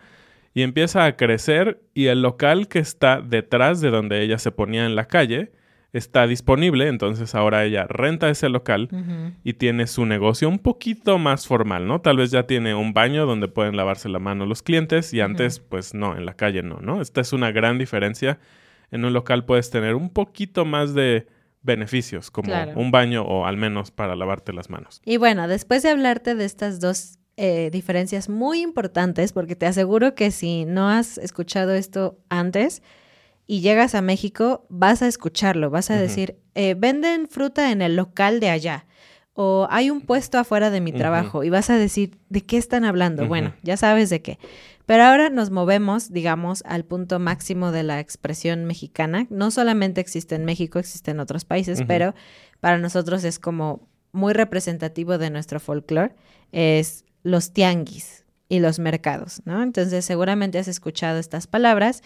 y 0.54 0.62
empieza 0.62 1.04
a 1.04 1.16
crecer 1.16 1.80
y 1.94 2.06
el 2.06 2.22
local 2.22 2.68
que 2.68 2.78
está 2.78 3.20
detrás 3.20 3.80
de 3.80 3.90
donde 3.90 4.22
ella 4.22 4.38
se 4.38 4.50
ponía 4.50 4.86
en 4.86 4.96
la 4.96 5.06
calle 5.06 5.52
está 5.92 6.26
disponible, 6.26 6.88
entonces 6.88 7.34
ahora 7.34 7.64
ella 7.64 7.86
renta 7.88 8.30
ese 8.30 8.48
local 8.48 8.88
y 9.42 9.54
tiene 9.54 9.86
su 9.86 10.06
negocio 10.06 10.48
un 10.48 10.58
poquito 10.58 11.18
más 11.18 11.46
formal, 11.46 11.86
¿no? 11.86 12.00
Tal 12.00 12.16
vez 12.16 12.30
ya 12.30 12.44
tiene 12.44 12.74
un 12.74 12.92
baño 12.92 13.26
donde 13.26 13.48
pueden 13.48 13.76
lavarse 13.76 14.08
la 14.08 14.20
mano 14.20 14.46
los 14.46 14.62
clientes 14.62 15.12
y 15.12 15.20
antes, 15.20 15.58
pues 15.58 15.94
no, 15.94 16.16
en 16.16 16.26
la 16.26 16.34
calle 16.34 16.62
no, 16.62 16.78
¿no? 16.80 17.00
Esta 17.00 17.20
es 17.20 17.32
una 17.32 17.50
gran 17.50 17.78
diferencia. 17.78 18.38
En 18.92 19.04
un 19.04 19.12
local 19.12 19.44
puedes 19.44 19.70
tener 19.70 19.94
un 19.94 20.10
poquito 20.10 20.64
más 20.64 20.94
de 20.94 21.26
beneficios, 21.62 22.30
como 22.30 22.46
Claro. 22.46 22.72
un 22.76 22.90
baño 22.90 23.22
o 23.22 23.46
al 23.46 23.56
menos 23.56 23.90
para 23.90 24.16
lavarte 24.16 24.52
las 24.52 24.70
manos. 24.70 25.00
Y 25.04 25.16
bueno, 25.18 25.46
después 25.48 25.82
de 25.82 25.90
hablarte 25.90 26.34
de 26.34 26.44
estas 26.44 26.80
dos 26.80 27.18
eh, 27.36 27.70
diferencias 27.72 28.28
muy 28.28 28.60
importantes 28.60 29.32
porque 29.32 29.56
te 29.56 29.66
aseguro 29.66 30.14
que 30.14 30.30
si 30.30 30.64
no 30.64 30.88
has 30.88 31.16
escuchado 31.18 31.72
esto 31.74 32.18
antes 32.28 32.82
y 33.46 33.60
llegas 33.60 33.94
a 33.94 34.02
México, 34.02 34.66
vas 34.68 35.02
a 35.02 35.06
escucharlo, 35.08 35.70
vas 35.70 35.90
a 35.90 35.96
decir, 35.98 36.36
eh, 36.54 36.74
venden 36.76 37.28
fruta 37.28 37.72
en 37.72 37.82
el 37.82 37.96
local 37.96 38.40
de 38.40 38.50
allá 38.50 38.86
o 39.32 39.66
hay 39.70 39.90
un 39.90 40.02
puesto 40.02 40.38
afuera 40.38 40.70
de 40.70 40.80
mi 40.80 40.92
trabajo 40.92 41.44
y 41.44 41.50
vas 41.50 41.70
a 41.70 41.76
decir, 41.76 42.18
¿de 42.28 42.42
qué 42.42 42.58
están 42.58 42.84
hablando? 42.84 43.26
Bueno, 43.26 43.54
ya 43.62 43.76
sabes 43.76 44.10
de 44.10 44.20
qué. 44.20 44.38
Pero 44.90 45.04
ahora 45.04 45.30
nos 45.30 45.52
movemos, 45.52 46.12
digamos, 46.12 46.64
al 46.66 46.84
punto 46.84 47.20
máximo 47.20 47.70
de 47.70 47.84
la 47.84 48.00
expresión 48.00 48.64
mexicana. 48.64 49.28
No 49.30 49.52
solamente 49.52 50.00
existe 50.00 50.34
en 50.34 50.44
México, 50.44 50.80
existe 50.80 51.12
en 51.12 51.20
otros 51.20 51.44
países, 51.44 51.84
pero 51.86 52.12
para 52.58 52.76
nosotros 52.76 53.22
es 53.22 53.38
como 53.38 53.88
muy 54.10 54.32
representativo 54.32 55.16
de 55.16 55.30
nuestro 55.30 55.60
folclore, 55.60 56.16
es 56.50 57.04
los 57.22 57.52
tianguis 57.52 58.24
y 58.48 58.58
los 58.58 58.80
mercados, 58.80 59.42
¿no? 59.44 59.62
Entonces 59.62 60.04
seguramente 60.04 60.58
has 60.58 60.66
escuchado 60.66 61.20
estas 61.20 61.46
palabras 61.46 62.02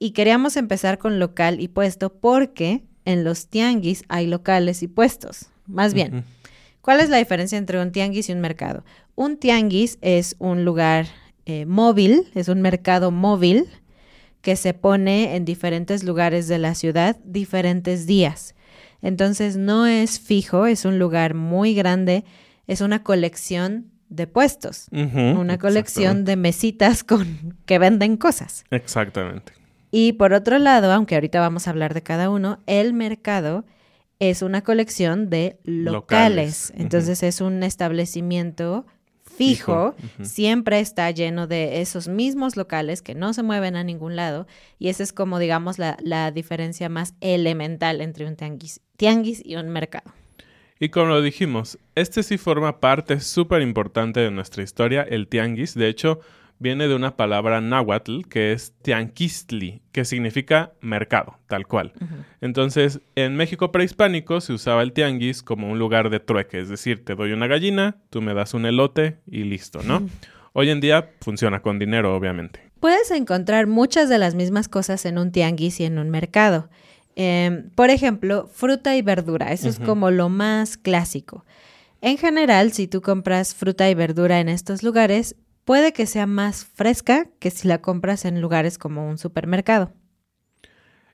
y 0.00 0.10
queríamos 0.10 0.56
empezar 0.56 0.98
con 0.98 1.20
local 1.20 1.60
y 1.60 1.68
puesto 1.68 2.14
porque 2.14 2.82
en 3.04 3.22
los 3.22 3.46
tianguis 3.46 4.02
hay 4.08 4.26
locales 4.26 4.82
y 4.82 4.88
puestos. 4.88 5.52
Más 5.68 5.94
bien, 5.94 6.24
¿Cuál 6.80 7.00
es 7.00 7.08
la 7.08 7.16
diferencia 7.16 7.56
entre 7.56 7.80
un 7.80 7.92
tianguis 7.92 8.28
y 8.28 8.32
un 8.32 8.40
mercado? 8.40 8.84
Un 9.14 9.38
tianguis 9.38 9.96
es 10.02 10.36
un 10.38 10.66
lugar 10.66 11.06
eh, 11.46 11.66
móvil, 11.66 12.30
es 12.34 12.48
un 12.48 12.62
mercado 12.62 13.10
móvil 13.10 13.66
que 14.40 14.56
se 14.56 14.74
pone 14.74 15.36
en 15.36 15.44
diferentes 15.44 16.04
lugares 16.04 16.48
de 16.48 16.58
la 16.58 16.74
ciudad 16.74 17.16
diferentes 17.24 18.06
días. 18.06 18.54
Entonces 19.00 19.56
no 19.56 19.86
es 19.86 20.20
fijo, 20.20 20.66
es 20.66 20.84
un 20.84 20.98
lugar 20.98 21.34
muy 21.34 21.74
grande, 21.74 22.24
es 22.66 22.80
una 22.80 23.02
colección 23.02 23.90
de 24.08 24.26
puestos, 24.26 24.86
una 24.92 25.58
colección 25.58 26.24
de 26.24 26.36
mesitas 26.36 27.04
con 27.04 27.58
que 27.66 27.78
venden 27.78 28.16
cosas. 28.16 28.64
Exactamente. 28.70 29.52
Y 29.90 30.14
por 30.14 30.32
otro 30.32 30.58
lado, 30.58 30.92
aunque 30.92 31.14
ahorita 31.14 31.40
vamos 31.40 31.66
a 31.66 31.70
hablar 31.70 31.94
de 31.94 32.02
cada 32.02 32.30
uno, 32.30 32.60
el 32.66 32.92
mercado 32.94 33.64
es 34.18 34.42
una 34.42 34.62
colección 34.62 35.30
de 35.30 35.58
locales. 35.64 36.72
Entonces 36.76 37.22
es 37.22 37.40
un 37.40 37.62
establecimiento 37.62 38.86
fijo, 39.36 39.94
siempre 40.22 40.80
está 40.80 41.10
lleno 41.10 41.46
de 41.46 41.80
esos 41.80 42.08
mismos 42.08 42.56
locales 42.56 43.02
que 43.02 43.14
no 43.14 43.32
se 43.32 43.42
mueven 43.42 43.76
a 43.76 43.84
ningún 43.84 44.16
lado 44.16 44.46
y 44.78 44.88
esa 44.88 45.02
es 45.02 45.12
como 45.12 45.38
digamos 45.38 45.78
la, 45.78 45.96
la 46.00 46.30
diferencia 46.30 46.88
más 46.88 47.14
elemental 47.20 48.00
entre 48.00 48.26
un 48.26 48.36
tianguis, 48.36 48.80
tianguis 48.96 49.42
y 49.44 49.56
un 49.56 49.68
mercado. 49.68 50.12
Y 50.80 50.88
como 50.88 51.06
lo 51.06 51.22
dijimos, 51.22 51.78
este 51.94 52.22
sí 52.22 52.36
forma 52.36 52.80
parte 52.80 53.20
súper 53.20 53.62
importante 53.62 54.20
de 54.20 54.30
nuestra 54.30 54.62
historia, 54.62 55.02
el 55.02 55.28
tianguis. 55.28 55.74
De 55.74 55.88
hecho, 55.88 56.20
viene 56.64 56.88
de 56.88 56.94
una 56.94 57.14
palabra 57.14 57.60
náhuatl 57.60 58.22
que 58.22 58.52
es 58.52 58.72
tianquistli, 58.80 59.82
que 59.92 60.06
significa 60.06 60.72
mercado, 60.80 61.38
tal 61.46 61.66
cual. 61.66 61.92
Entonces, 62.40 63.00
en 63.16 63.36
México 63.36 63.70
prehispánico 63.70 64.40
se 64.40 64.54
usaba 64.54 64.82
el 64.82 64.92
tianguis 64.92 65.42
como 65.42 65.70
un 65.70 65.78
lugar 65.78 66.08
de 66.08 66.20
trueque, 66.20 66.58
es 66.58 66.70
decir, 66.70 67.04
te 67.04 67.14
doy 67.14 67.32
una 67.32 67.46
gallina, 67.46 67.98
tú 68.08 68.22
me 68.22 68.32
das 68.32 68.54
un 68.54 68.64
elote 68.64 69.18
y 69.26 69.44
listo, 69.44 69.82
¿no? 69.82 70.08
Hoy 70.54 70.70
en 70.70 70.80
día 70.80 71.10
funciona 71.20 71.60
con 71.60 71.78
dinero, 71.78 72.16
obviamente. 72.16 72.60
Puedes 72.80 73.10
encontrar 73.10 73.66
muchas 73.66 74.08
de 74.08 74.16
las 74.16 74.34
mismas 74.34 74.68
cosas 74.68 75.04
en 75.04 75.18
un 75.18 75.32
tianguis 75.32 75.80
y 75.80 75.84
en 75.84 75.98
un 75.98 76.08
mercado. 76.08 76.70
Em, 77.14 77.68
por 77.74 77.90
ejemplo, 77.90 78.48
fruta 78.52 78.96
y 78.96 79.02
verdura, 79.02 79.52
eso 79.52 79.68
es 79.68 79.78
como 79.78 80.10
lo 80.10 80.30
más 80.30 80.78
clásico. 80.78 81.44
En 82.00 82.16
general, 82.16 82.72
si 82.72 82.86
tú 82.86 83.02
compras 83.02 83.54
fruta 83.54 83.88
y 83.90 83.94
verdura 83.94 84.40
en 84.40 84.48
estos 84.48 84.82
lugares, 84.82 85.36
puede 85.64 85.92
que 85.92 86.06
sea 86.06 86.26
más 86.26 86.64
fresca 86.64 87.26
que 87.38 87.50
si 87.50 87.68
la 87.68 87.80
compras 87.80 88.24
en 88.24 88.40
lugares 88.40 88.78
como 88.78 89.08
un 89.08 89.18
supermercado. 89.18 89.92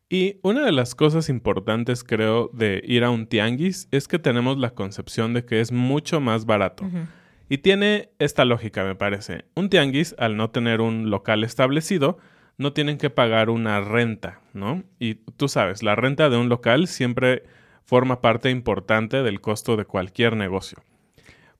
Y 0.08 0.38
una 0.42 0.64
de 0.64 0.72
las 0.72 0.96
cosas 0.96 1.28
importantes, 1.28 2.02
creo, 2.02 2.50
de 2.52 2.82
ir 2.84 3.04
a 3.04 3.10
un 3.10 3.26
tianguis 3.28 3.86
es 3.92 4.08
que 4.08 4.18
tenemos 4.18 4.58
la 4.58 4.70
concepción 4.70 5.34
de 5.34 5.44
que 5.44 5.60
es 5.60 5.70
mucho 5.70 6.20
más 6.20 6.46
barato. 6.46 6.84
Y 7.48 7.58
tiene 7.58 8.10
esta 8.18 8.44
lógica, 8.44 8.84
me 8.84 8.96
parece. 8.96 9.44
Un 9.54 9.70
tianguis, 9.70 10.16
al 10.18 10.36
no 10.36 10.50
tener 10.50 10.80
un 10.80 11.10
local 11.10 11.44
establecido, 11.44 12.18
no 12.58 12.72
tienen 12.72 12.98
que 12.98 13.08
pagar 13.08 13.50
una 13.50 13.80
renta, 13.80 14.40
¿no? 14.52 14.82
Y 14.98 15.14
tú 15.14 15.48
sabes, 15.48 15.84
la 15.84 15.94
renta 15.94 16.28
de 16.28 16.36
un 16.36 16.48
local 16.48 16.88
siempre 16.88 17.44
forma 17.84 18.20
parte 18.20 18.50
importante 18.50 19.22
del 19.22 19.40
costo 19.40 19.76
de 19.76 19.84
cualquier 19.84 20.36
negocio. 20.36 20.78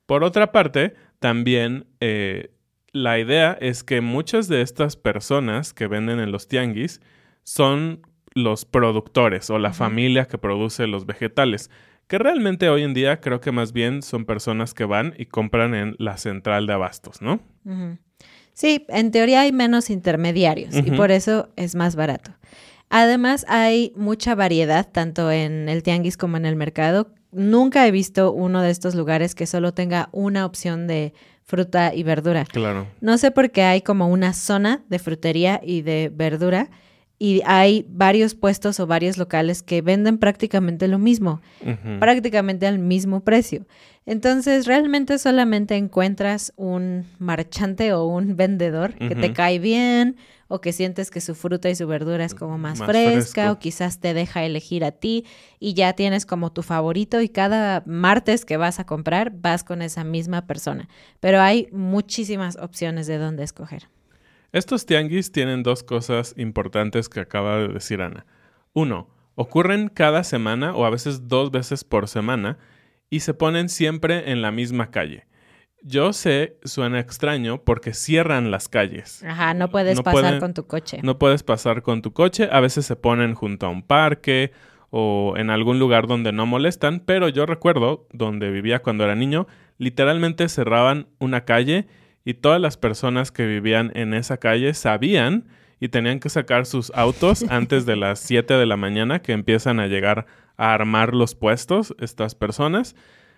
Por 0.07 0.25
otra 0.25 0.51
parte, 0.51 0.95
también 1.21 1.87
eh, 2.01 2.51
la 2.93 3.19
idea 3.19 3.57
es 3.61 3.85
que 3.85 4.01
muchas 4.01 4.49
de 4.49 4.63
estas 4.63 4.97
personas 4.97 5.73
que 5.73 5.87
venden 5.87 6.21
en 6.21 6.33
los 6.33 6.49
tianguis 6.49 7.01
son 7.43 8.03
los 8.35 8.65
productores 8.65 9.51
o 9.51 9.59
la 9.59 9.73
familia 9.73 10.27
que 10.27 10.39
produce 10.39 10.87
los 10.87 11.07
vegetales, 11.07 11.71
que 12.07 12.19
realmente 12.19 12.69
hoy 12.69 12.83
en 12.83 12.95
día 12.95 13.21
creo 13.21 13.41
que 13.41 13.53
más 13.53 13.73
bien 13.73 14.03
son 14.03 14.25
personas 14.25 14.75
que 14.75 14.85
van 14.85 15.15
y 15.17 15.27
compran 15.27 15.75
en 15.75 15.97
la 15.99 16.17
central 16.17 16.67
de 16.67 16.73
abastos, 16.73 17.23
¿no? 17.23 17.41
Sí, 18.53 18.85
en 18.89 19.11
teoría 19.11 19.43
hay 19.43 19.53
menos 19.53 19.91
intermediarios 19.91 20.75
y 20.75 20.91
por 20.91 21.11
eso 21.11 21.49
es 21.57 21.75
más 21.75 21.97
barato. 21.97 22.33
Además 22.89 23.47
hay 23.49 23.93
mucha 23.95 24.35
variedad 24.35 24.89
tanto 24.91 25.31
en 25.31 25.69
el 25.69 25.85
tianguis 25.85 26.17
como 26.17 26.37
en 26.37 26.45
el 26.45 26.57
mercado. 26.57 27.15
Nunca 27.31 27.87
he 27.87 27.93
visto 27.93 28.33
uno 28.33 28.61
de 28.61 28.71
estos 28.71 28.97
lugares 28.97 29.37
que 29.37 29.47
solo 29.47 29.73
tenga 29.73 30.09
una 30.11 30.45
opción 30.45 30.89
de 30.89 31.15
fruta 31.51 31.93
y 31.95 32.05
verdura. 32.05 32.45
Claro. 32.45 32.87
No 33.01 33.19
sé 33.19 33.33
por 33.33 33.51
qué 33.51 33.65
hay 33.65 33.83
como 33.83 34.09
una 34.09 34.33
zona 34.33 34.85
de 34.89 35.01
frutería 35.01 35.61
y 35.63 35.83
de 35.83 36.11
verdura 36.15 36.71
y 37.23 37.43
hay 37.45 37.85
varios 37.91 38.35
puestos 38.35 38.81
o 38.81 38.87
varios 38.87 39.19
locales 39.19 39.63
que 39.63 39.83
venden 39.83 40.17
prácticamente 40.17 40.89
lo 40.89 40.99
mismo, 40.99 41.43
prácticamente 41.99 42.67
al 42.67 42.79
mismo 42.79 43.21
precio. 43.21 43.67
Entonces, 44.07 44.67
realmente 44.67 45.19
solamente 45.19 45.77
encuentras 45.77 46.55
un 46.57 47.05
marchante 47.19 47.93
o 47.93 48.07
un 48.07 48.37
vendedor 48.37 48.95
que 48.95 49.15
te 49.15 49.35
cae 49.35 49.59
bien 49.59 50.17
o 50.49 50.63
que 50.63 50.73
sientes 50.73 51.11
que 51.11 51.21
su 51.21 51.35
fruta 51.35 51.69
y 51.69 51.75
su 51.75 51.87
verdura 51.87 52.25
es 52.25 52.35
como 52.35 52.57
más, 52.57 52.79
fresca 52.79 53.53
o 53.53 53.59
quizás 53.59 54.01
te 54.01 54.15
deja 54.15 54.43
elegir 54.43 54.83
a 54.83 54.91
ti 54.91 55.27
y 55.59 55.75
ya 55.75 55.93
tienes 55.93 56.25
como 56.25 56.53
tu 56.53 56.63
favorito 56.63 57.21
y 57.21 57.29
cada 57.29 57.83
martes 57.85 58.47
que 58.47 58.57
vas 58.57 58.81
a 58.81 58.87
comprar 58.87 59.31
vas 59.31 59.63
con 59.63 59.83
esa 59.83 60.05
misma 60.05 60.47
persona. 60.47 60.89
Pero 61.21 61.43
hay 61.43 61.69
muchísimas 61.71 62.57
opciones 62.57 63.07
de 63.07 63.19
dónde 63.19 63.43
escoger. 63.43 63.89
Estos 64.53 64.85
tianguis 64.85 65.31
tienen 65.31 65.63
dos 65.63 65.85
cosas 65.85 66.35
importantes 66.37 67.09
que 67.09 67.21
acaba 67.21 67.59
de 67.59 67.69
decir 67.69 68.03
Ana. 68.03 68.27
Uno, 68.73 69.09
ocurren 69.37 69.89
cada 69.89 70.25
semana 70.25 70.75
o 70.75 70.85
a 70.85 70.91
veces 70.91 71.29
dos 71.29 71.53
veces 71.53 71.85
por 71.85 72.09
semana 72.09 72.59
y 73.11 73.21
se 73.21 73.33
ponen 73.33 73.69
siempre 73.69 74.33
en 74.33 74.43
la 74.43 74.51
misma 74.51 74.91
calle. 74.91 75.27
Yo 75.83 76.13
sé, 76.13 76.59
suena 76.65 76.99
extraño 76.99 77.63
porque 77.63 77.95
cierran 77.95 78.51
las 78.51 78.69
calles. 78.69 79.23
Ajá, 79.23 79.55
no 79.55 79.71
puedes 79.71 80.01
pasar 80.03 80.41
con 80.41 80.53
tu 80.53 80.67
coche. 80.67 80.99
No 81.03 81.19
puedes 81.19 81.43
pasar 81.43 81.83
con 81.83 82.03
tu 82.03 82.13
coche. 82.13 82.49
A 82.51 82.61
veces 82.61 82.85
se 82.85 82.97
ponen 82.97 83.35
junto 83.35 83.67
a 83.67 83.71
un 83.71 83.83
parque 83.83 84.53
o 84.91 85.35
en 85.37 85.49
algún 85.51 85.79
lugar 85.79 86.07
donde 86.07 86.33
no 86.33 86.45
molestan, 86.45 87.01
pero 87.01 87.29
yo 87.29 87.47
recuerdo, 87.47 88.09
donde 88.13 88.51
vivía 88.51 88.83
cuando 88.83 89.05
era 89.05 89.15
niño, 89.15 89.47
literalmente 89.79 90.49
cerraban 90.49 91.07
una 91.19 91.45
calle 91.45 91.87
y 92.25 92.35
todas 92.35 92.61
las 92.61 92.77
personas 92.77 93.33
que 93.33 93.47
vivían 93.47 93.93
en 93.95 94.15
esa 94.15 94.37
calle 94.37 94.75
sabían 94.75 95.47
y 95.81 95.89
tenían 95.89 96.21
que 96.21 96.29
sacar 96.29 96.67
sus 96.67 96.93
autos 96.95 97.45
antes 97.49 97.87
de 97.87 97.97
las 97.97 98.21
7 98.21 98.55
de 98.55 98.67
la 98.67 98.77
mañana 98.77 99.23
que 99.23 99.33
empiezan 99.33 99.81
a 99.81 99.87
llegar 99.87 100.27
a 100.57 100.75
armar 100.75 101.15
los 101.15 101.35
puestos 101.35 101.95
estas 101.99 102.35
personas. 102.35 102.95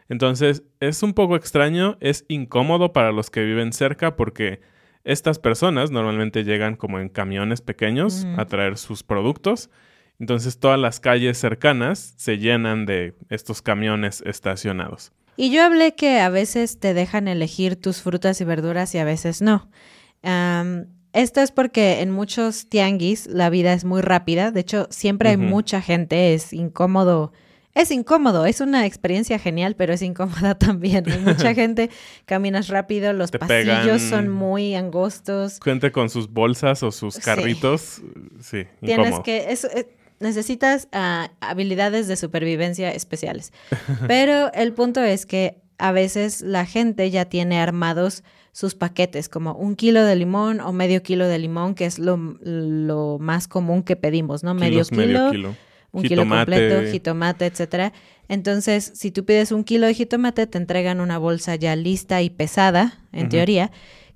Entonces 0.08 0.64
es 0.80 1.02
un 1.02 1.14
poco 1.14 1.36
extraño, 1.36 1.96
es 2.00 2.24
incómodo 2.28 2.92
para 2.92 3.12
los 3.12 3.30
que 3.30 3.44
viven 3.44 3.72
cerca 3.72 4.16
porque 4.16 4.60
estas 5.04 5.38
personas 5.38 5.90
normalmente 5.90 6.44
llegan 6.44 6.76
como 6.76 6.98
en 6.98 7.08
camiones 7.08 7.60
pequeños 7.60 8.26
a 8.36 8.44
traer 8.44 8.76
sus 8.76 9.02
productos. 9.02 9.70
Entonces 10.18 10.58
todas 10.58 10.78
las 10.78 11.00
calles 11.00 11.38
cercanas 11.38 12.14
se 12.16 12.38
llenan 12.38 12.86
de 12.86 13.14
estos 13.28 13.62
camiones 13.62 14.22
estacionados. 14.26 15.12
Y 15.36 15.50
yo 15.50 15.62
hablé 15.62 15.94
que 15.94 16.20
a 16.20 16.28
veces 16.28 16.78
te 16.78 16.94
dejan 16.94 17.28
elegir 17.28 17.76
tus 17.76 18.02
frutas 18.02 18.40
y 18.40 18.44
verduras 18.44 18.94
y 18.94 18.98
a 18.98 19.04
veces 19.04 19.42
no. 19.42 19.68
esto 21.12 21.40
es 21.40 21.52
porque 21.52 22.00
en 22.00 22.10
muchos 22.10 22.68
tianguis 22.68 23.26
la 23.26 23.50
vida 23.50 23.72
es 23.72 23.84
muy 23.84 24.02
rápida. 24.02 24.50
De 24.50 24.60
hecho, 24.60 24.88
siempre 24.90 25.30
hay 25.30 25.36
mucha 25.36 25.80
gente. 25.80 26.34
Es 26.34 26.52
incómodo 26.52 27.32
es 27.74 27.90
incómodo, 27.90 28.44
es 28.44 28.60
una 28.60 28.84
experiencia 28.84 29.38
genial, 29.38 29.76
pero 29.76 29.94
es 29.94 30.02
incómoda 30.02 30.54
también. 30.58 31.10
Hay 31.10 31.20
mucha 31.20 31.54
gente, 31.54 31.90
caminas 32.26 32.68
rápido, 32.68 33.12
los 33.12 33.30
pasillos 33.30 34.02
son 34.02 34.28
muy 34.28 34.74
angostos. 34.74 35.58
Gente 35.62 35.90
con 35.90 36.10
sus 36.10 36.30
bolsas 36.30 36.82
o 36.82 36.92
sus 36.92 37.18
carritos, 37.18 38.02
sí, 38.40 38.66
Tienes 38.80 39.20
que, 39.20 39.52
eh, 39.52 39.96
necesitas 40.22 40.88
ah, 40.92 41.30
habilidades 41.40 42.08
de 42.08 42.16
supervivencia 42.16 42.90
especiales. 42.90 43.52
Pero 44.08 44.52
el 44.54 44.72
punto 44.72 45.02
es 45.02 45.26
que 45.26 45.62
a 45.78 45.92
veces 45.92 46.40
la 46.40 46.64
gente 46.64 47.10
ya 47.10 47.24
tiene 47.26 47.60
armados 47.60 48.22
sus 48.52 48.74
paquetes, 48.74 49.28
como 49.28 49.54
un 49.54 49.76
kilo 49.76 50.04
de 50.04 50.14
limón 50.14 50.60
o 50.60 50.72
medio 50.72 51.02
kilo 51.02 51.26
de 51.26 51.38
limón, 51.38 51.74
que 51.74 51.86
es 51.86 51.98
lo, 51.98 52.18
lo 52.42 53.18
más 53.18 53.48
común 53.48 53.82
que 53.82 53.96
pedimos, 53.96 54.44
¿no? 54.44 54.54
Medio 54.54 54.84
kilo, 54.84 54.96
medio 54.96 55.30
kilo. 55.30 55.56
un 55.90 56.02
kilo 56.02 56.28
completo, 56.28 56.90
jitomate, 56.90 57.46
etcétera. 57.46 57.92
Entonces, 58.28 58.92
si 58.94 59.10
tú 59.10 59.24
pides 59.24 59.52
un 59.52 59.64
kilo 59.64 59.86
de 59.86 59.94
jitomate, 59.94 60.46
te 60.46 60.58
entregan 60.58 61.00
una 61.00 61.18
bolsa 61.18 61.56
ya 61.56 61.74
lista 61.76 62.22
y 62.22 62.30
pesada, 62.30 62.98
en 63.10 63.28
teoría, 63.28 63.70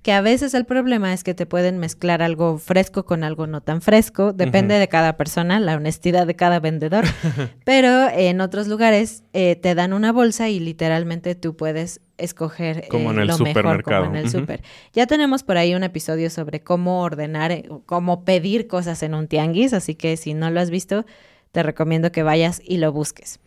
que 0.07 0.13
a 0.13 0.21
veces 0.21 0.55
el 0.55 0.67
problema 0.67 1.13
es 1.13 1.25
que 1.25 1.35
te 1.35 1.47
pueden 1.47 1.79
mezclar 1.79 2.23
algo 2.23 2.59
fresco 2.59 3.05
con 3.05 3.25
algo 3.25 3.49
no 3.49 3.61
tan 3.61 3.83
fresco, 3.83 4.33
depende 4.33 4.77
de 4.77 4.87
cada 4.87 5.17
persona, 5.17 5.59
la 5.59 5.75
honestidad 5.75 6.29
de 6.29 6.37
cada 6.37 6.61
vendedor, 6.61 7.05
pero 7.65 8.09
en 8.09 8.41
otros 8.41 8.69
lugares 8.69 9.25
eh, 9.33 9.57
te 9.57 9.75
dan 9.75 9.93
una 9.93 10.13
bolsa 10.13 10.49
y 10.49 10.61
literalmente 10.61 11.35
tú 11.35 11.57
puedes 11.57 12.03
escoger 12.19 12.87
Como 12.89 13.11
eh, 13.11 13.15
en 13.15 13.19
el 13.19 13.27
lo 13.27 13.39
mejor, 13.39 13.83
como 13.83 14.05
en 14.05 14.15
el 14.15 14.27
Ujú. 14.27 14.39
super. 14.39 14.63
Ya 14.93 15.09
tenemos 15.09 15.43
por 15.43 15.57
ahí 15.57 15.75
un 15.75 15.83
episodio 15.83 16.31
sobre 16.31 16.61
cómo 16.61 17.01
ordenar, 17.01 17.51
eh, 17.51 17.69
cómo 17.87 18.25
pedir 18.25 18.69
cosas 18.69 19.03
en 19.03 19.13
un 19.13 19.27
tianguis, 19.27 19.73
así 19.73 19.97
que 19.97 20.17
si 20.17 20.35
no 20.35 20.53
lo 20.53 20.61
has 20.61 20.71
visto, 20.71 21.05
te 21.51 21.65
recomiendo 21.65 22.13
que 22.13 22.23
vayas 22.23 22.63
y 22.65 22.77
lo 22.77 22.93
busques. 22.93 23.41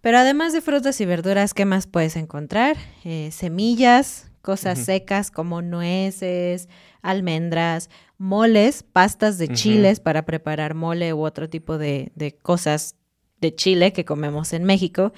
Pero 0.00 0.18
además 0.18 0.52
de 0.52 0.60
frutas 0.60 1.00
y 1.00 1.06
verduras, 1.06 1.54
¿qué 1.54 1.64
más 1.64 1.88
puedes 1.88 2.14
encontrar? 2.14 2.76
Eh, 3.04 3.30
semillas, 3.32 4.30
cosas 4.44 4.78
secas 4.78 5.30
como 5.30 5.62
nueces, 5.62 6.68
almendras, 7.02 7.88
moles, 8.18 8.82
pastas 8.84 9.38
de 9.38 9.48
chiles 9.48 9.98
para 9.98 10.26
preparar 10.26 10.74
mole 10.74 11.12
u 11.14 11.24
otro 11.24 11.48
tipo 11.48 11.78
de, 11.78 12.12
de 12.14 12.36
cosas 12.36 12.94
de 13.40 13.54
chile 13.54 13.92
que 13.92 14.04
comemos 14.04 14.52
en 14.52 14.64
México. 14.64 15.12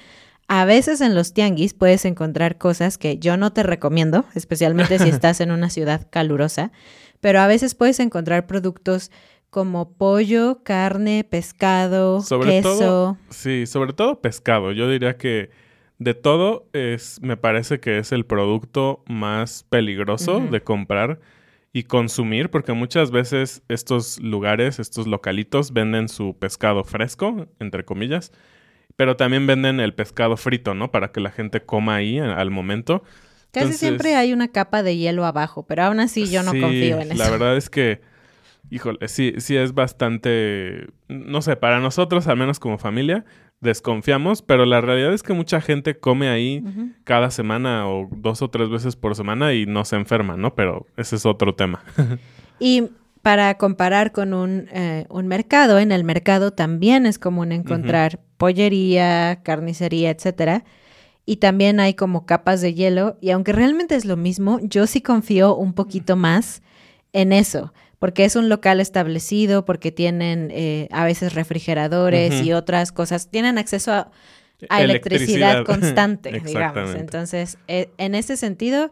A 0.47 0.63
veces 0.63 1.01
en 1.01 1.13
los 1.13 1.33
tianguis 1.33 1.73
puedes 1.73 2.05
encontrar 2.05 2.57
cosas 2.57 2.97
que 2.97 3.19
yo 3.19 3.35
no 3.35 3.51
te 3.51 3.63
recomiendo, 3.63 4.23
especialmente 4.33 4.97
si 4.97 5.09
estás 5.09 5.41
en 5.41 5.51
una 5.51 5.69
ciudad 5.69 6.07
calurosa, 6.09 6.71
pero 7.19 7.41
a 7.41 7.47
veces 7.47 7.75
puedes 7.75 7.99
encontrar 7.99 8.47
productos 8.47 9.11
como 9.49 9.91
pollo, 9.91 10.63
carne, 10.63 11.25
pescado, 11.25 12.21
Sobre 12.21 12.49
queso. 12.49 12.69
todo, 12.79 13.17
sí, 13.29 13.65
sobre 13.65 13.91
todo 13.91 14.21
pescado. 14.21 14.71
Yo 14.71 14.89
diría 14.89 15.17
que 15.17 15.49
de 15.99 16.13
todo 16.13 16.67
es, 16.73 17.19
me 17.21 17.37
parece 17.37 17.79
que 17.79 17.97
es 17.97 18.11
el 18.11 18.25
producto 18.25 19.03
más 19.07 19.63
peligroso 19.69 20.39
de 20.39 20.61
comprar 20.61 21.19
y 21.73 21.83
consumir, 21.83 22.49
porque 22.49 22.73
muchas 22.73 23.11
veces 23.11 23.63
estos 23.67 24.19
lugares, 24.19 24.79
estos 24.79 25.07
localitos 25.07 25.73
venden 25.73 26.07
su 26.07 26.35
pescado 26.37 26.83
fresco, 26.83 27.47
entre 27.59 27.83
comillas, 27.85 28.31
pero 28.95 29.15
también 29.15 29.45
venden 29.47 29.79
el 29.79 29.93
pescado 29.93 30.37
frito, 30.37 30.73
¿no? 30.73 30.91
Para 30.91 31.11
que 31.11 31.19
la 31.19 31.29
gente 31.31 31.61
coma 31.61 31.95
ahí 31.95 32.19
al 32.19 32.49
momento. 32.51 33.03
Casi 33.51 33.65
Entonces- 33.65 33.79
siempre 33.79 34.15
hay 34.15 34.33
una 34.33 34.47
capa 34.49 34.83
de 34.83 34.97
hielo 34.97 35.25
abajo, 35.25 35.65
pero 35.67 35.83
aún 35.83 35.99
así 35.99 36.29
yo 36.29 36.43
no 36.43 36.51
Sí, 36.51 36.61
confío 36.61 36.99
en 36.99 37.11
eso. 37.11 37.23
La 37.23 37.29
verdad 37.29 37.57
es 37.57 37.69
que, 37.69 38.01
híjole, 38.69 39.07
sí, 39.07 39.33
sí 39.37 39.55
es 39.55 39.73
bastante, 39.73 40.87
no 41.09 41.41
sé, 41.41 41.55
para 41.55 41.79
nosotros, 41.79 42.27
al 42.27 42.37
menos 42.37 42.59
como 42.59 42.77
familia, 42.77 43.23
desconfiamos, 43.59 44.41
pero 44.41 44.65
la 44.65 44.81
realidad 44.81 45.13
es 45.13 45.23
que 45.23 45.33
mucha 45.33 45.61
gente 45.61 45.97
come 45.97 46.29
ahí 46.29 46.63
cada 47.03 47.31
semana 47.31 47.89
o 47.89 48.07
dos 48.11 48.41
o 48.41 48.49
tres 48.49 48.69
veces 48.69 48.95
por 48.95 49.15
semana 49.15 49.53
y 49.53 49.65
no 49.65 49.85
se 49.85 49.95
enferma, 49.95 50.37
¿no? 50.37 50.53
Pero 50.55 50.85
ese 50.95 51.15
es 51.15 51.25
otro 51.25 51.55
tema. 51.55 51.83
Y 52.59 52.89
para 53.21 53.55
comparar 53.57 54.11
con 54.13 54.33
un, 54.33 54.67
eh, 54.71 55.05
un 55.09 55.27
mercado, 55.27 55.77
en 55.77 55.91
el 55.91 56.03
mercado 56.03 56.51
también 56.51 57.05
es 57.05 57.19
común 57.19 57.51
encontrar 57.51 58.19
pollería, 58.37 59.41
carnicería, 59.43 60.09
etcétera. 60.09 60.63
Y 61.25 61.37
también 61.37 61.79
hay 61.79 61.93
como 61.93 62.25
capas 62.25 62.61
de 62.61 62.73
hielo. 62.73 63.17
Y 63.21 63.31
aunque 63.31 63.51
realmente 63.51 63.95
es 63.95 64.05
lo 64.05 64.17
mismo, 64.17 64.59
yo 64.63 64.87
sí 64.87 65.01
confío 65.01 65.55
un 65.55 65.73
poquito 65.73 66.15
más 66.15 66.63
en 67.11 67.33
eso. 67.33 67.73
Porque 67.99 68.25
es 68.25 68.35
un 68.35 68.47
local 68.49 68.79
establecido, 68.79 69.65
porque 69.65 69.91
tienen 69.91 70.49
eh, 70.51 70.87
a 70.91 71.03
veces 71.05 71.33
refrigeradores 71.33 72.43
y 72.43 72.53
otras 72.53 72.91
cosas. 72.91 73.29
Tienen 73.29 73.57
acceso 73.57 73.91
a, 73.91 74.11
a 74.69 74.81
electricidad, 74.83 75.63
constante, 75.65 76.31
digamos. 76.45 76.95
Entonces, 76.95 77.57
eh, 77.67 77.89
en 77.97 78.13
ese 78.13 78.37
sentido, 78.37 78.91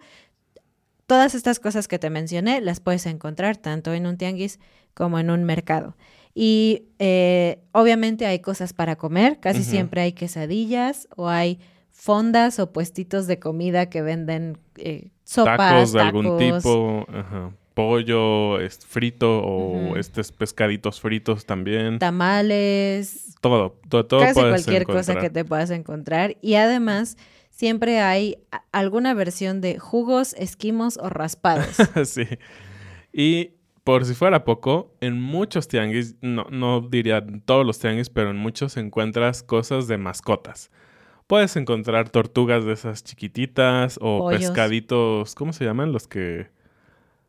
todas 1.05 1.35
estas 1.35 1.59
cosas 1.59 1.88
que 1.88 2.00
te 2.00 2.09
mencioné 2.09 2.62
las 2.62 2.79
puedes 2.79 3.05
encontrar 3.05 3.57
tanto 3.57 3.93
en 3.93 4.07
un 4.07 4.17
tianguis 4.17 4.59
como 4.93 5.19
en 5.19 5.29
un 5.29 5.43
mercado. 5.43 5.95
Y 6.34 6.84
eh, 6.99 7.60
obviamente 7.71 8.25
hay 8.25 8.39
cosas 8.39 8.73
para 8.73 8.97
comer, 8.97 9.39
casi 9.39 9.63
siempre 9.63 10.01
hay 10.01 10.12
quesadillas 10.12 11.08
o 11.15 11.30
hay 11.30 11.60
fondas 11.91 12.60
o 12.60 12.73
puestitos 12.73 13.25
de 13.25 13.39
comida 13.39 13.89
que 13.89 14.01
venden 14.01 14.58
eh, 14.75 15.12
sopas, 15.23 15.58
tacos 15.58 15.93
de 15.93 16.01
algún 16.01 16.38
tipo, 16.38 17.06
ajá, 17.08 17.53
pollo 17.75 18.59
es 18.59 18.79
frito 18.79 19.41
o 19.43 19.97
estos 19.97 20.31
pescaditos 20.31 20.99
fritos 20.99 21.45
también. 21.45 21.99
tamales, 21.99 23.35
todo, 23.41 23.77
todo, 23.89 24.05
todo 24.07 24.21
casi 24.21 24.39
cualquier 24.39 24.85
cosa 24.85 25.15
que 25.15 25.29
te 25.29 25.45
puedas 25.45 25.69
encontrar. 25.69 26.38
Y 26.41 26.55
además, 26.55 27.17
siempre 27.51 27.99
hay 27.99 28.38
alguna 28.71 29.13
versión 29.13 29.61
de 29.61 29.77
jugos, 29.77 30.33
esquimos 30.33 30.97
o 30.97 31.09
raspados. 31.09 31.77
sí. 32.05 32.25
Y 33.13 33.51
por 33.83 34.05
si 34.05 34.15
fuera 34.15 34.45
poco, 34.45 34.95
en 34.99 35.21
muchos 35.21 35.67
tianguis, 35.67 36.15
no, 36.21 36.47
no 36.49 36.81
diría 36.81 37.23
todos 37.45 37.65
los 37.65 37.77
tianguis, 37.77 38.09
pero 38.09 38.31
en 38.31 38.38
muchos 38.38 38.77
encuentras 38.77 39.43
cosas 39.43 39.88
de 39.88 39.97
mascotas. 39.97 40.71
Puedes 41.27 41.55
encontrar 41.55 42.09
tortugas 42.09 42.65
de 42.65 42.73
esas 42.73 43.03
chiquititas 43.03 43.99
o 44.01 44.19
Pollos. 44.19 44.39
pescaditos, 44.39 45.35
¿cómo 45.35 45.53
se 45.53 45.65
llaman? 45.65 45.91
Los 45.91 46.07
que... 46.07 46.55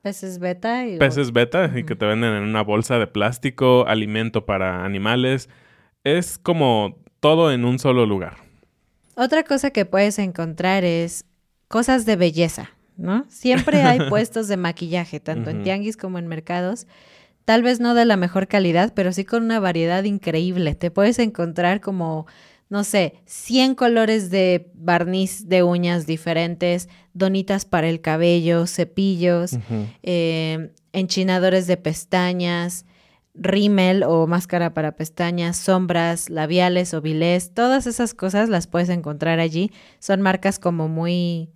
Peces 0.07 0.39
beta 0.39 0.87
y 0.87 0.99
Peces 0.99 1.33
beta 1.33 1.69
y 1.75 1.83
que 1.83 1.97
te 1.97 2.07
venden 2.07 2.33
en 2.33 2.45
una 2.45 2.63
bolsa 2.63 3.01
de 3.01 3.09
plástico, 3.09 3.89
alimento 3.89 4.47
para 4.47 4.85
animales. 4.85 5.49
Es 6.05 6.39
como 6.39 7.01
todo 7.19 7.51
en 7.51 7.65
un 7.65 7.81
solo 7.81 8.07
lugar. 8.07 8.37
Otra 9.17 9.43
cosa 9.43 9.71
que 9.71 9.85
puedes 9.85 10.21
encontrar 10.21 10.85
es 10.85 11.25
cosas 11.67 12.07
de 12.07 12.15
belleza, 12.15 12.71
¿no? 12.97 13.25
Siempre 13.29 13.83
hay 13.83 13.99
puestos 14.09 14.47
de 14.47 14.57
maquillaje, 14.57 15.19
tanto 15.19 15.51
en 15.51 15.65
tianguis 15.65 15.97
como 15.97 16.21
en 16.21 16.29
mercados. 16.29 16.87
Tal 17.45 17.65
vez 17.65 17.81
no 17.81 17.95
de 17.95 18.05
la 18.05 18.17
mejor 18.17 18.47
calidad, 18.47 18.93
pero 18.95 19.11
sí 19.11 19.25
con 19.25 19.43
una 19.43 19.59
variedad 19.59 20.05
increíble. 20.05 20.77
Te 20.77 20.93
puedes 20.93 21.19
encontrar 21.19 21.81
como, 21.81 22.29
no 22.69 22.83
sé, 22.85 23.15
100 23.27 23.75
colores 23.75 24.31
de 24.31 24.71
barniz 24.75 25.49
de 25.49 25.63
uñas 25.63 26.07
diferentes, 26.07 26.89
donitas 27.15 27.65
para 27.65 27.89
el 27.89 28.01
cabello, 28.01 28.67
cepillos, 28.67 29.53
eh, 30.03 30.73
enchinadores 30.93 31.67
de 31.67 31.77
pestañas, 31.77 32.85
rímel 33.35 34.03
o 34.03 34.27
máscara 34.27 34.75
para 34.75 34.97
pestañas, 34.97 35.57
sombras, 35.57 36.31
labiales 36.31 36.95
o 36.95 37.03
bilés, 37.03 37.53
todas 37.55 37.87
esas 37.87 38.15
cosas 38.15 38.49
las 38.49 38.67
puedes 38.67 38.89
encontrar 38.89 39.39
allí. 39.41 39.71
Son 39.99 40.23
marcas 40.23 40.59
como 40.59 40.89
muy 40.89 41.51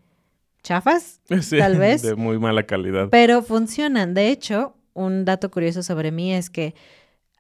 chafas, 0.63 1.21
Sí, 1.43 1.59
Tal 1.59 1.79
vez. 1.79 2.03
De 2.03 2.15
muy 2.15 2.39
mala 2.39 2.65
calidad. 2.67 3.09
pero 3.11 3.43
funcionan. 3.43 4.15
De 4.15 4.29
hecho, 4.29 4.77
un 4.93 5.25
dato 5.25 5.51
curioso 5.51 5.83
sobre 5.83 6.11
mí 6.13 6.35
es 6.35 6.51
que 6.51 6.75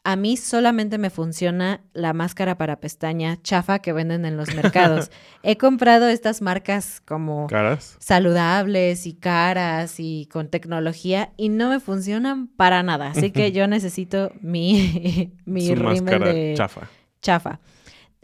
a 0.02 0.16
mí 0.16 0.36
solamente 0.38 0.96
me 0.96 1.10
funciona 1.10 1.82
la 1.92 2.12
máscara 2.14 2.56
para 2.56 2.80
pestaña 2.80 3.38
chafa 3.42 3.80
que 3.80 3.92
venden 3.92 4.24
en 4.24 4.36
los 4.38 4.54
mercados. 4.54 5.10
He 5.42 5.58
comprado 5.58 6.08
estas 6.08 6.40
marcas 6.40 7.02
como 7.04 7.46
¿Caras? 7.48 7.96
saludables 8.00 9.06
y 9.06 9.12
caras 9.12 9.96
y 9.98 10.26
con 10.32 10.48
tecnología 10.48 11.32
y 11.36 11.50
no 11.50 11.68
me 11.68 11.80
funcionan 11.80 12.46
para 12.48 12.82
nada. 12.82 13.08
Así 13.08 13.30
que 13.30 13.52
yo 13.52 13.66
necesito 13.66 14.32
mi, 14.40 15.32
mi 15.44 15.66
Su 15.68 15.74
rímel 15.74 16.02
máscara 16.02 16.32
de 16.32 16.54
chafa. 16.56 16.88
chafa. 17.20 17.60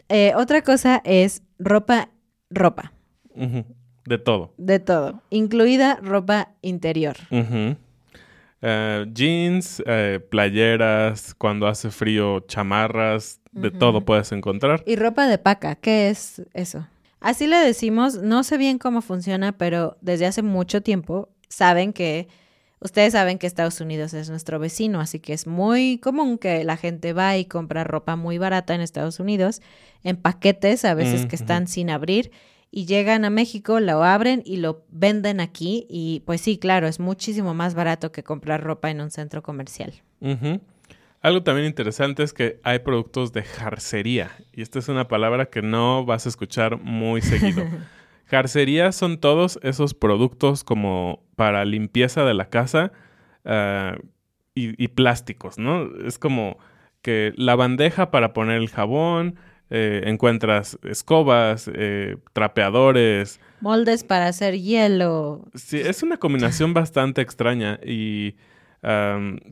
Eh, 0.09 0.33
otra 0.35 0.63
cosa 0.63 1.01
es 1.05 1.43
ropa, 1.59 2.09
ropa. 2.49 2.93
De 4.05 4.17
todo. 4.17 4.53
de 4.57 4.79
todo, 4.79 5.21
incluida 5.29 5.99
ropa 6.01 6.53
interior. 6.61 7.17
Eh, 8.61 9.05
jeans, 9.13 9.83
eh, 9.85 10.19
playeras, 10.29 11.35
cuando 11.35 11.67
hace 11.67 11.91
frío, 11.91 12.39
chamarras, 12.47 13.39
de 13.51 13.71
todo 13.71 14.01
puedes 14.05 14.31
encontrar. 14.31 14.83
Y 14.85 14.95
ropa 14.95 15.27
de 15.27 15.37
paca, 15.37 15.75
¿qué 15.75 16.09
es 16.09 16.41
eso? 16.53 16.87
Así 17.19 17.47
le 17.47 17.57
decimos, 17.57 18.21
no 18.21 18.43
sé 18.43 18.57
bien 18.57 18.77
cómo 18.77 19.01
funciona, 19.01 19.57
pero 19.57 19.97
desde 20.01 20.25
hace 20.25 20.43
mucho 20.43 20.81
tiempo 20.81 21.29
saben 21.49 21.93
que, 21.93 22.27
ustedes 22.79 23.13
saben 23.13 23.39
que 23.39 23.47
Estados 23.47 23.81
Unidos 23.81 24.13
es 24.13 24.29
nuestro 24.29 24.59
vecino, 24.59 24.99
así 24.99 25.19
que 25.19 25.33
es 25.33 25.47
muy 25.47 25.97
común 25.97 26.37
que 26.37 26.63
la 26.63 26.77
gente 26.77 27.13
va 27.13 27.37
y 27.37 27.45
compra 27.45 27.83
ropa 27.83 28.15
muy 28.15 28.37
barata 28.37 28.75
en 28.75 28.81
Estados 28.81 29.19
Unidos, 29.19 29.61
en 30.03 30.17
paquetes, 30.17 30.85
a 30.85 30.93
veces 30.93 31.25
que 31.25 31.35
están 31.35 31.67
sin 31.67 31.89
abrir, 31.89 32.31
y 32.71 32.85
llegan 32.85 33.25
a 33.25 33.29
México, 33.29 33.79
lo 33.79 34.03
abren 34.03 34.41
y 34.45 34.57
lo 34.57 34.85
venden 34.89 35.39
aquí, 35.39 35.85
y 35.89 36.21
pues 36.25 36.41
sí, 36.41 36.57
claro, 36.57 36.87
es 36.87 36.99
muchísimo 36.99 37.53
más 37.53 37.75
barato 37.75 38.11
que 38.11 38.23
comprar 38.23 38.63
ropa 38.63 38.89
en 38.89 39.01
un 39.01 39.11
centro 39.11 39.41
comercial. 39.41 39.93
Algo 41.21 41.43
también 41.43 41.67
interesante 41.67 42.23
es 42.23 42.33
que 42.33 42.59
hay 42.63 42.79
productos 42.79 43.33
de 43.33 43.43
jarcería. 43.43 44.31
Y 44.53 44.61
esta 44.61 44.79
es 44.79 44.87
una 44.87 45.07
palabra 45.07 45.47
que 45.47 45.61
no 45.61 46.05
vas 46.05 46.25
a 46.25 46.29
escuchar 46.29 46.79
muy 46.79 47.21
seguido. 47.21 47.65
Jarcería 48.25 48.91
son 48.91 49.19
todos 49.19 49.57
esos 49.63 49.93
productos 49.93 50.63
como 50.63 51.23
para 51.35 51.63
limpieza 51.63 52.25
de 52.25 52.33
la 52.33 52.49
casa 52.49 52.91
ah, 53.45 53.95
y, 54.53 54.81
y 54.83 54.89
plásticos, 54.89 55.57
¿no? 55.57 55.89
Es 56.05 56.19
como 56.19 56.57
que 57.01 57.33
la 57.37 57.55
bandeja 57.55 58.11
para 58.11 58.33
poner 58.33 58.57
el 58.57 58.69
jabón, 58.69 59.35
eh, 59.69 60.03
encuentras 60.05 60.77
escobas, 60.83 61.69
eh, 61.73 62.17
trapeadores. 62.33 63.39
Moldes 63.61 64.03
para 64.03 64.27
hacer 64.27 64.59
hielo. 64.59 65.45
Sí, 65.55 65.79
es 65.79 66.03
una 66.03 66.17
combinación 66.17 66.73
bastante 66.73 67.21
extraña 67.21 67.79
y 67.85 68.35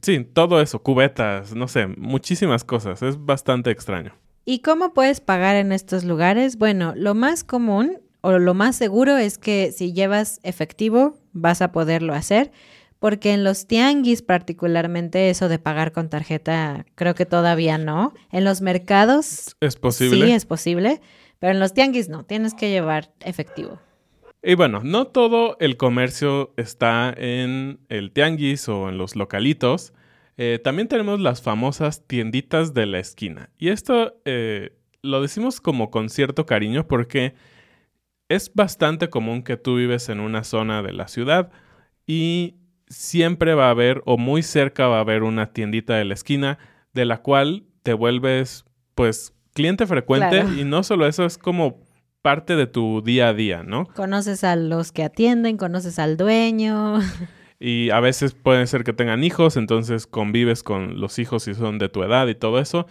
sí, 0.01 0.25
todo 0.31 0.61
eso, 0.61 0.81
cubetas, 0.81 1.53
no 1.55 1.67
sé, 1.67 1.87
muchísimas 1.87 2.63
cosas. 2.63 3.01
Es 3.01 3.17
bastante 3.23 3.71
extraño. 3.71 4.13
¿Y 4.45 4.59
cómo 4.59 4.93
puedes 4.93 5.21
pagar 5.21 5.55
en 5.55 5.71
estos 5.71 6.03
lugares? 6.03 6.57
Bueno, 6.57 6.93
lo 6.95 7.15
más 7.15 7.43
común 7.43 7.99
o 8.21 8.39
lo 8.39 8.53
más 8.53 8.75
seguro 8.75 9.17
es 9.17 9.37
que 9.37 9.71
si 9.71 9.93
llevas 9.93 10.39
efectivo 10.43 11.17
vas 11.33 11.61
a 11.61 11.71
poderlo 11.71 12.13
hacer, 12.13 12.51
porque 12.99 13.33
en 13.33 13.43
los 13.43 13.67
tianguis 13.67 14.21
particularmente 14.21 15.29
eso 15.29 15.49
de 15.49 15.59
pagar 15.59 15.91
con 15.91 16.09
tarjeta 16.09 16.85
creo 16.95 17.15
que 17.15 17.25
todavía 17.25 17.77
no. 17.77 18.13
En 18.31 18.43
los 18.43 18.61
mercados 18.61 19.55
¿Es 19.59 19.75
posible? 19.75 20.25
sí 20.25 20.31
es 20.31 20.45
posible, 20.45 21.01
pero 21.39 21.53
en 21.53 21.59
los 21.59 21.73
tianguis 21.73 22.09
no, 22.09 22.23
tienes 22.23 22.53
que 22.53 22.69
llevar 22.69 23.11
efectivo. 23.21 23.79
Y 24.41 24.53
bueno, 24.53 24.81
no 24.83 25.07
todo 25.07 25.57
el 25.59 25.75
comercio 25.75 26.53
está 26.55 27.13
en 27.17 27.79
el 27.89 28.11
tianguis 28.11 28.69
o 28.69 28.89
en 28.89 28.97
los 28.99 29.15
localitos. 29.15 29.91
Eh, 30.37 30.59
también 30.63 30.87
tenemos 30.87 31.19
las 31.19 31.41
famosas 31.41 32.05
tienditas 32.05 32.73
de 32.75 32.85
la 32.85 32.99
esquina. 32.99 33.49
Y 33.57 33.69
esto 33.69 34.21
eh, 34.25 34.77
lo 35.01 35.21
decimos 35.21 35.61
como 35.61 35.89
con 35.89 36.09
cierto 36.09 36.45
cariño 36.45 36.87
porque 36.87 37.33
es 38.29 38.53
bastante 38.53 39.09
común 39.09 39.43
que 39.43 39.57
tú 39.57 39.77
vives 39.77 40.09
en 40.09 40.19
una 40.19 40.43
zona 40.43 40.81
de 40.81 40.93
la 40.93 41.07
ciudad 41.07 41.51
y 42.05 42.55
siempre 42.87 43.53
va 43.55 43.67
a 43.67 43.71
haber 43.71 44.01
o 44.05 44.17
muy 44.17 44.43
cerca 44.43 44.87
va 44.87 44.97
a 44.97 45.01
haber 45.01 45.23
una 45.23 45.53
tiendita 45.53 45.95
de 45.95 46.05
la 46.05 46.13
esquina 46.13 46.57
de 46.93 47.05
la 47.05 47.17
cual 47.21 47.63
te 47.83 47.93
vuelves 47.93 48.65
pues 48.93 49.33
cliente 49.53 49.85
frecuente 49.87 50.41
Claro. 50.41 50.53
y 50.53 50.63
no 50.63 50.83
solo 50.83 51.07
eso 51.07 51.25
es 51.25 51.37
como 51.37 51.79
parte 52.21 52.55
de 52.55 52.65
tu 52.67 53.01
día 53.03 53.29
a 53.29 53.33
día, 53.33 53.63
¿no? 53.63 53.85
Conoces 53.85 54.43
a 54.43 54.55
los 54.55 54.91
que 54.91 55.03
atienden, 55.03 55.57
conoces 55.57 55.99
al 55.99 56.17
dueño. 56.17 56.99
Y 57.59 57.89
a 57.91 57.99
veces 57.99 58.33
puede 58.33 58.65
ser 58.67 58.83
que 58.83 58.93
tengan 58.93 59.23
hijos, 59.23 59.55
entonces 59.57 60.07
convives 60.07 60.61
con 60.63 60.99
los 60.99 61.19
hijos 61.19 61.43
si 61.43 61.53
son 61.53 61.77
de 61.77 61.87
tu 61.87 62.03
edad 62.03 62.27
y 62.27 62.35
todo 62.35 62.59
eso. 62.59 62.87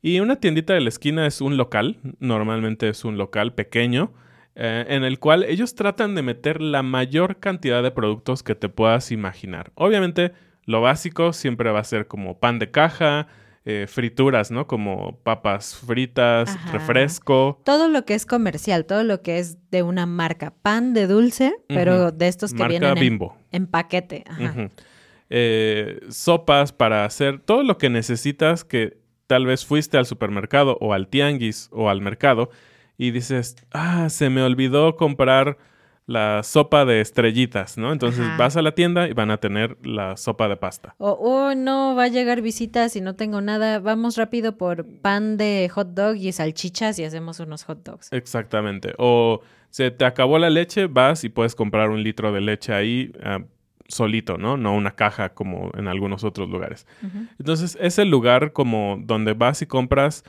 Y 0.00 0.20
una 0.20 0.36
tiendita 0.36 0.72
de 0.74 0.80
la 0.80 0.88
esquina 0.88 1.26
es 1.26 1.40
un 1.40 1.56
local, 1.56 1.98
normalmente 2.20 2.88
es 2.88 3.04
un 3.04 3.18
local 3.18 3.52
pequeño, 3.52 4.12
eh, 4.60 4.84
en 4.88 5.04
el 5.04 5.20
cual 5.20 5.44
ellos 5.44 5.76
tratan 5.76 6.16
de 6.16 6.22
meter 6.22 6.60
la 6.60 6.82
mayor 6.82 7.38
cantidad 7.38 7.80
de 7.80 7.92
productos 7.92 8.42
que 8.42 8.56
te 8.56 8.68
puedas 8.68 9.12
imaginar. 9.12 9.70
Obviamente, 9.76 10.32
lo 10.64 10.80
básico 10.80 11.32
siempre 11.32 11.70
va 11.70 11.78
a 11.78 11.84
ser 11.84 12.08
como 12.08 12.40
pan 12.40 12.58
de 12.58 12.72
caja, 12.72 13.28
eh, 13.64 13.86
frituras, 13.86 14.50
¿no? 14.50 14.66
Como 14.66 15.20
papas 15.22 15.76
fritas, 15.76 16.48
Ajá. 16.48 16.72
refresco. 16.72 17.62
Todo 17.64 17.88
lo 17.88 18.04
que 18.04 18.14
es 18.14 18.26
comercial, 18.26 18.84
todo 18.84 19.04
lo 19.04 19.22
que 19.22 19.38
es 19.38 19.70
de 19.70 19.84
una 19.84 20.06
marca, 20.06 20.52
pan 20.60 20.92
de 20.92 21.06
dulce, 21.06 21.54
pero 21.68 22.10
de 22.10 22.26
estos 22.26 22.50
que 22.52 22.58
Marca 22.58 22.70
vienen 22.70 22.96
en, 22.96 23.00
Bimbo. 23.00 23.36
en 23.52 23.68
paquete. 23.68 24.24
Ajá. 24.28 24.70
Eh, 25.30 26.00
sopas 26.08 26.72
para 26.72 27.04
hacer 27.04 27.38
todo 27.38 27.62
lo 27.62 27.78
que 27.78 27.90
necesitas 27.90 28.64
que 28.64 28.98
tal 29.28 29.46
vez 29.46 29.64
fuiste 29.64 29.98
al 29.98 30.06
supermercado 30.06 30.78
o 30.80 30.94
al 30.94 31.06
tianguis 31.06 31.68
o 31.70 31.90
al 31.90 32.00
mercado 32.00 32.50
y 32.98 33.12
dices, 33.12 33.56
ah, 33.72 34.10
se 34.10 34.28
me 34.28 34.42
olvidó 34.42 34.96
comprar 34.96 35.56
la 36.06 36.42
sopa 36.42 36.86
de 36.86 37.02
estrellitas, 37.02 37.76
¿no? 37.76 37.92
Entonces 37.92 38.26
Ajá. 38.26 38.36
vas 38.38 38.56
a 38.56 38.62
la 38.62 38.72
tienda 38.72 39.08
y 39.08 39.12
van 39.12 39.30
a 39.30 39.36
tener 39.36 39.76
la 39.86 40.16
sopa 40.16 40.48
de 40.48 40.56
pasta. 40.56 40.94
O, 40.96 41.10
oh, 41.10 41.54
no, 41.54 41.94
va 41.94 42.04
a 42.04 42.08
llegar 42.08 42.40
visitas 42.40 42.96
y 42.96 43.02
no 43.02 43.14
tengo 43.14 43.42
nada. 43.42 43.78
Vamos 43.78 44.16
rápido 44.16 44.56
por 44.56 44.86
pan 45.00 45.36
de 45.36 45.70
hot 45.72 45.88
dog 45.88 46.16
y 46.16 46.32
salchichas 46.32 46.98
y 46.98 47.04
hacemos 47.04 47.40
unos 47.40 47.64
hot 47.64 47.84
dogs. 47.84 48.10
Exactamente. 48.10 48.94
O 48.96 49.42
se 49.68 49.90
te 49.90 50.06
acabó 50.06 50.38
la 50.38 50.48
leche, 50.48 50.86
vas 50.86 51.24
y 51.24 51.28
puedes 51.28 51.54
comprar 51.54 51.90
un 51.90 52.02
litro 52.02 52.32
de 52.32 52.40
leche 52.40 52.72
ahí 52.72 53.12
ah, 53.22 53.40
solito, 53.86 54.38
¿no? 54.38 54.56
No 54.56 54.74
una 54.74 54.92
caja 54.92 55.34
como 55.34 55.70
en 55.76 55.88
algunos 55.88 56.24
otros 56.24 56.48
lugares. 56.48 56.86
Entonces 57.38 57.76
es 57.80 57.98
el 57.98 58.08
lugar 58.08 58.52
como 58.54 58.98
donde 58.98 59.34
vas 59.34 59.60
y 59.60 59.66
compras 59.66 60.24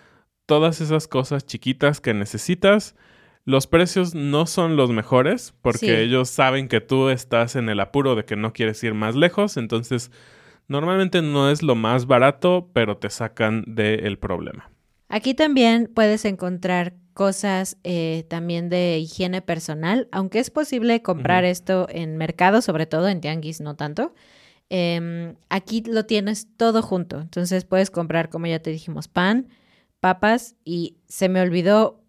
todas 0.50 0.82
esas 0.82 1.08
cosas 1.08 1.46
chiquitas 1.46 2.02
que 2.02 2.16
necesitas. 2.16 2.96
Los 3.46 3.68
precios 3.68 4.16
no 4.16 4.48
son 4.48 4.76
los 4.76 4.90
mejores 4.90 5.54
porque 5.62 5.78
Sí. 5.86 5.92
ellos 5.92 6.28
saben 6.30 6.68
que 6.68 6.82
tú 6.82 7.10
estás 7.10 7.56
en 7.56 7.70
el 7.70 7.80
apuro 7.80 8.16
de 8.16 8.26
que 8.26 8.36
no 8.36 8.52
quieres 8.52 8.84
ir 8.84 8.96
más 8.96 9.16
lejos. 9.16 9.58
Entonces 9.58 10.12
normalmente 10.68 11.22
no 11.22 11.52
es 11.52 11.62
lo 11.62 11.76
más 11.76 12.08
barato, 12.08 12.70
pero 12.74 12.98
te 12.98 13.12
sacan 13.12 13.64
del 13.68 14.18
problema. 14.18 14.72
Aquí 15.08 15.36
también 15.36 15.90
puedes 15.94 16.26
encontrar 16.26 16.96
cosas 17.14 17.78
eh, 17.84 18.26
también 18.28 18.70
de 18.70 18.98
higiene 18.98 19.42
personal, 19.44 20.08
aunque 20.12 20.40
es 20.40 20.50
posible 20.50 21.04
comprar 21.04 21.46
esto 21.46 21.86
en 21.92 22.18
mercado, 22.18 22.62
sobre 22.62 22.88
todo 22.88 23.08
en 23.08 23.22
tianguis, 23.22 23.62
no 23.62 23.76
tanto. 23.76 24.16
Em, 24.70 25.36
aquí 25.50 25.84
lo 25.86 26.06
tienes 26.06 26.48
todo 26.58 26.82
junto, 26.82 27.20
entonces 27.22 27.66
puedes 27.66 27.90
comprar, 27.92 28.30
como 28.30 28.48
ya 28.48 28.60
te 28.60 28.70
dijimos, 28.72 29.08
pan, 29.08 29.48
papas 30.00 30.56
y 30.64 30.98
se 31.08 31.30
me 31.30 31.42
olvidó 31.42 32.02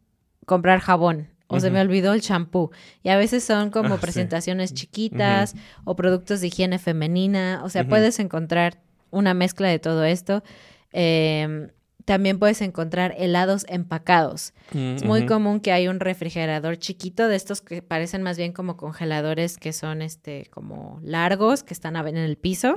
comprar 0.46 0.80
jabón 0.80 1.28
o 1.52 1.58
se 1.58 1.70
me 1.70 1.80
olvidó 1.80 2.12
el 2.12 2.20
champú. 2.20 2.70
Y 3.02 3.08
a 3.08 3.16
veces 3.16 3.42
son 3.42 3.70
como 3.72 3.94
Ah, 3.94 3.96
sí. 3.96 4.02
presentaciones 4.02 4.72
chiquitas 4.72 5.54
o 5.84 5.96
productos 5.96 6.40
de 6.40 6.46
higiene 6.46 6.78
femenina, 6.78 7.60
o 7.64 7.68
sea, 7.68 7.86
puedes 7.88 8.18
encontrar 8.20 8.80
una 9.10 9.34
mezcla 9.34 9.66
de 9.68 9.80
todo 9.80 10.04
esto. 10.04 10.44
Em, 10.92 11.68
también 12.04 12.38
puedes 12.38 12.60
encontrar 12.62 13.14
helados 13.18 13.66
empacados. 13.68 14.52
Es 14.74 15.04
muy 15.04 15.26
común 15.26 15.60
que 15.60 15.70
hay 15.72 15.86
un 15.88 16.00
refrigerador 16.00 16.76
chiquito 16.76 17.28
de 17.28 17.36
estos 17.36 17.60
que 17.60 17.82
parecen 17.82 18.22
más 18.22 18.36
bien 18.36 18.52
como 18.52 18.76
congeladores 18.76 19.58
que 19.58 19.72
son 19.72 20.02
este 20.02 20.46
como 20.50 20.98
largos 21.02 21.62
que 21.62 21.74
están 21.74 21.94
en 21.96 22.16
el 22.16 22.36
piso. 22.36 22.74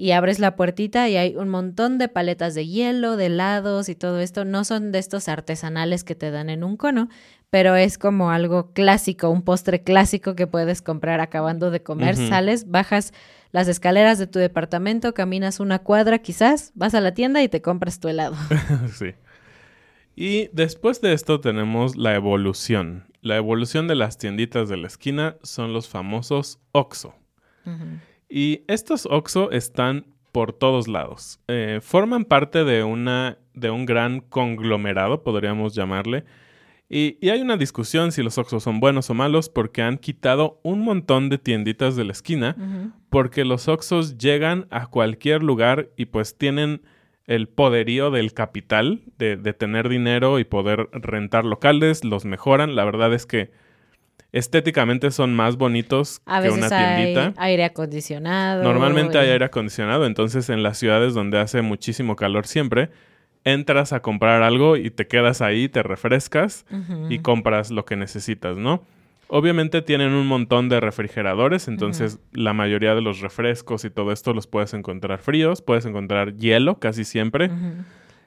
Y 0.00 0.12
abres 0.12 0.38
la 0.38 0.56
puertita 0.56 1.10
y 1.10 1.18
hay 1.18 1.36
un 1.36 1.50
montón 1.50 1.98
de 1.98 2.08
paletas 2.08 2.54
de 2.54 2.66
hielo, 2.66 3.18
de 3.18 3.26
helados 3.26 3.90
y 3.90 3.94
todo 3.94 4.18
esto. 4.20 4.46
No 4.46 4.64
son 4.64 4.92
de 4.92 4.98
estos 4.98 5.28
artesanales 5.28 6.04
que 6.04 6.14
te 6.14 6.30
dan 6.30 6.48
en 6.48 6.64
un 6.64 6.78
cono, 6.78 7.10
pero 7.50 7.76
es 7.76 7.98
como 7.98 8.30
algo 8.30 8.72
clásico, 8.72 9.28
un 9.28 9.42
postre 9.42 9.82
clásico 9.82 10.34
que 10.34 10.46
puedes 10.46 10.80
comprar 10.80 11.20
acabando 11.20 11.70
de 11.70 11.82
comer. 11.82 12.16
Sales, 12.16 12.70
bajas 12.70 13.12
las 13.52 13.68
escaleras 13.68 14.18
de 14.18 14.26
tu 14.26 14.38
departamento, 14.38 15.12
caminas 15.12 15.60
una 15.60 15.80
cuadra 15.80 16.20
quizás, 16.20 16.72
vas 16.74 16.94
a 16.94 17.02
la 17.02 17.12
tienda 17.12 17.42
y 17.42 17.50
te 17.50 17.60
compras 17.60 18.00
tu 18.00 18.08
helado. 18.08 18.36
sí. 18.94 19.12
Y 20.16 20.48
después 20.54 21.02
de 21.02 21.12
esto 21.12 21.40
tenemos 21.40 21.96
la 21.96 22.14
evolución. 22.14 23.04
La 23.20 23.36
evolución 23.36 23.86
de 23.86 23.96
las 23.96 24.16
tienditas 24.16 24.70
de 24.70 24.78
la 24.78 24.86
esquina 24.86 25.36
son 25.42 25.74
los 25.74 25.90
famosos 25.90 26.58
Oxxo. 26.72 27.14
Y 28.30 28.62
estos 28.68 29.06
Oxxo 29.10 29.50
están 29.50 30.06
por 30.30 30.52
todos 30.52 30.86
lados. 30.86 31.40
Eh, 31.48 31.80
forman 31.82 32.24
parte 32.24 32.62
de, 32.62 32.84
una, 32.84 33.38
de 33.54 33.70
un 33.70 33.84
gran 33.84 34.20
conglomerado, 34.20 35.24
podríamos 35.24 35.74
llamarle. 35.74 36.24
Y, 36.88 37.18
y 37.20 37.30
hay 37.30 37.40
una 37.40 37.56
discusión 37.56 38.12
si 38.12 38.22
los 38.22 38.38
Oxxo 38.38 38.60
son 38.60 38.78
buenos 38.78 39.10
o 39.10 39.14
malos 39.14 39.48
porque 39.48 39.82
han 39.82 39.98
quitado 39.98 40.60
un 40.62 40.80
montón 40.80 41.28
de 41.28 41.38
tienditas 41.38 41.96
de 41.96 42.04
la 42.04 42.12
esquina 42.12 42.56
porque 43.10 43.44
los 43.44 43.68
Oxxos 43.68 44.18
llegan 44.18 44.66
a 44.70 44.86
cualquier 44.86 45.42
lugar 45.42 45.90
y 45.96 46.06
pues 46.06 46.36
tienen 46.36 46.82
el 47.26 47.48
poderío 47.48 48.10
del 48.10 48.32
capital 48.32 49.02
de, 49.18 49.36
de 49.36 49.52
tener 49.52 49.88
dinero 49.88 50.40
y 50.40 50.44
poder 50.44 50.88
rentar 50.92 51.44
locales, 51.44 52.04
los 52.04 52.24
mejoran. 52.24 52.74
La 52.74 52.84
verdad 52.84 53.14
es 53.14 53.24
que 53.24 53.52
estéticamente 54.32 55.10
son 55.10 55.34
más 55.34 55.56
bonitos 55.56 56.22
A 56.26 56.40
que 56.40 56.48
veces 56.48 56.66
una 56.66 56.78
hay 56.78 56.96
tiendita. 56.96 57.34
aire 57.36 57.64
acondicionado. 57.64 58.62
Normalmente 58.62 59.18
hay 59.18 59.30
aire 59.30 59.44
acondicionado, 59.44 60.06
entonces 60.06 60.48
en 60.50 60.62
las 60.62 60.78
ciudades 60.78 61.14
donde 61.14 61.38
hace 61.38 61.62
muchísimo 61.62 62.16
calor 62.16 62.46
siempre, 62.46 62.90
entras 63.44 63.92
a 63.92 64.00
comprar 64.00 64.42
algo 64.42 64.76
y 64.76 64.90
te 64.90 65.06
quedas 65.06 65.40
ahí, 65.40 65.68
te 65.68 65.82
refrescas 65.82 66.66
y 67.08 67.18
compras 67.20 67.70
lo 67.70 67.84
que 67.84 67.96
necesitas, 67.96 68.56
¿no? 68.56 68.84
Obviamente 69.32 69.80
tienen 69.80 70.12
un 70.12 70.26
montón 70.26 70.68
de 70.68 70.80
refrigeradores, 70.80 71.68
entonces 71.68 72.18
la 72.32 72.52
mayoría 72.52 72.94
de 72.96 73.00
los 73.00 73.20
refrescos 73.20 73.84
y 73.84 73.90
todo 73.90 74.10
esto 74.12 74.34
los 74.34 74.46
puedes 74.46 74.74
encontrar 74.74 75.20
fríos, 75.20 75.62
puedes 75.62 75.86
encontrar 75.86 76.34
hielo 76.34 76.80
casi 76.80 77.04
siempre. 77.04 77.50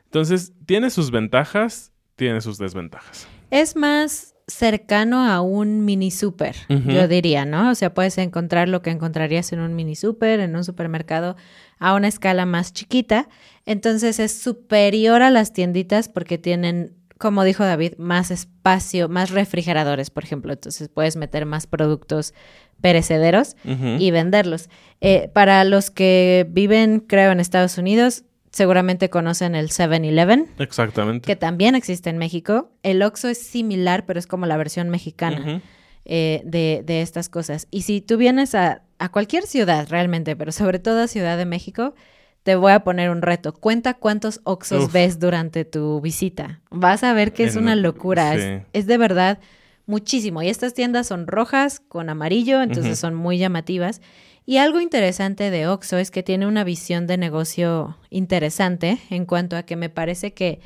Entonces 0.06 0.54
tiene 0.66 0.90
sus 0.90 1.12
ventajas, 1.12 1.92
tiene 2.16 2.40
sus 2.40 2.58
desventajas. 2.58 3.28
Es 3.52 3.76
más 3.76 4.33
cercano 4.48 5.26
a 5.26 5.42
un 5.42 5.86
mini 5.86 6.12
super, 6.12 6.56
yo 6.70 7.08
diría, 7.08 7.46
¿no? 7.46 7.72
O 7.72 7.76
sea, 7.76 7.94
puedes 7.94 8.18
encontrar 8.18 8.68
lo 8.68 8.82
que 8.82 8.90
encontrarías 8.90 9.54
en 9.54 9.60
un 9.60 9.76
mini 9.76 9.96
super, 9.96 10.40
en 10.40 10.56
un 10.56 10.64
supermercado, 10.64 11.36
a 11.80 11.94
una 11.94 12.08
escala 12.08 12.46
más 12.46 12.74
chiquita. 12.74 13.30
Entonces 13.66 14.20
es 14.20 14.38
superior 14.38 15.22
a 15.22 15.32
las 15.32 15.54
tienditas 15.54 16.10
porque 16.10 16.38
tienen 16.38 16.96
como 17.24 17.46
dijo 17.46 17.64
David, 17.64 17.94
más 17.98 18.32
espacio, 18.32 19.08
más 19.08 19.30
refrigeradores, 19.30 20.10
por 20.10 20.26
ejemplo. 20.26 20.52
Entonces 20.52 20.90
puedes 20.90 21.16
meter 21.16 21.46
más 21.46 21.68
productos 21.68 22.34
perecederos 22.82 23.56
y 23.64 24.12
venderlos. 24.12 24.70
Eh, 25.00 25.30
para 25.34 25.64
los 25.64 25.90
que 25.90 26.46
viven, 26.50 27.00
creo, 27.00 27.32
en 27.32 27.40
Estados 27.40 27.78
Unidos, 27.78 28.26
seguramente 28.54 29.10
conocen 29.10 29.56
el 29.56 29.70
7-Eleven, 29.70 30.48
Exactamente. 30.60 31.26
que 31.28 31.36
también 31.36 31.76
existe 31.76 32.10
en 32.10 32.18
México. 32.18 32.72
El 32.84 33.02
Oxxo 33.04 33.28
es 33.28 33.40
similar, 33.46 34.06
pero 34.06 34.20
es 34.20 34.28
como 34.28 34.46
la 34.46 34.56
versión 34.56 34.90
mexicana 34.90 35.62
eh, 36.06 36.42
de, 36.46 36.84
de 36.86 37.02
estas 37.02 37.28
cosas. 37.28 37.68
Y 37.72 37.82
si 37.82 38.00
tú 38.00 38.16
vienes 38.18 38.56
a, 38.56 38.84
a 39.00 39.10
cualquier 39.10 39.46
ciudad 39.48 39.88
realmente, 39.90 40.36
pero 40.36 40.52
sobre 40.52 40.80
todo 40.80 41.02
a 41.02 41.08
Ciudad 41.08 41.38
de 41.38 41.46
México, 41.46 41.96
te 42.44 42.56
voy 42.56 42.74
a 42.74 42.84
poner 42.84 43.10
un 43.10 43.22
reto. 43.22 43.54
Cuenta 43.54 43.96
cuántos 43.96 44.40
Oxxos 44.44 44.86
Uf. 44.86 44.94
ves 44.94 45.20
durante 45.20 45.66
tu 45.66 46.00
visita. 46.02 46.62
Vas 46.70 47.04
a 47.04 47.14
ver 47.14 47.34
que 47.34 47.46
es 47.46 47.56
En- 47.56 47.64
una 47.64 47.76
locura. 47.76 48.34
sí. 48.34 48.40
Es, 48.40 48.62
es 48.74 48.86
de 48.88 48.98
verdad 48.98 49.40
muchísimo. 49.88 50.42
Y 50.44 50.50
estas 50.50 50.74
tiendas 50.74 51.08
son 51.08 51.26
rojas 51.28 51.80
con 51.88 52.10
amarillo, 52.10 52.62
entonces 52.62 53.00
son 53.00 53.16
muy 53.16 53.38
llamativas. 53.38 54.02
Y 54.46 54.58
algo 54.58 54.82
interesante 54.82 55.50
de 55.52 55.68
Oxxo 55.68 55.98
es 55.98 56.12
que 56.12 56.24
tiene 56.24 56.46
una 56.48 56.64
visión 56.64 57.08
de 57.08 57.18
negocio 57.18 57.98
interesante 58.10 59.00
en 59.10 59.26
cuanto 59.26 59.56
a 59.56 59.64
que 59.64 59.76
me 59.76 59.90
parece 59.90 60.34
que 60.34 60.60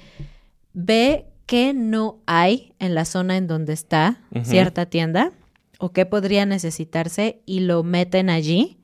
ve 0.73 1.25
qué 1.45 1.73
no 1.73 2.19
hay 2.25 2.73
en 2.79 2.95
la 2.95 3.05
zona 3.05 3.37
en 3.37 3.47
donde 3.47 3.73
está 3.73 4.19
cierta 4.43 4.87
tienda 4.87 5.31
o 5.79 5.91
qué 5.91 6.05
podría 6.05 6.45
necesitarse 6.45 7.41
y 7.45 7.61
lo 7.61 7.83
meten 7.83 8.29
allí 8.29 8.79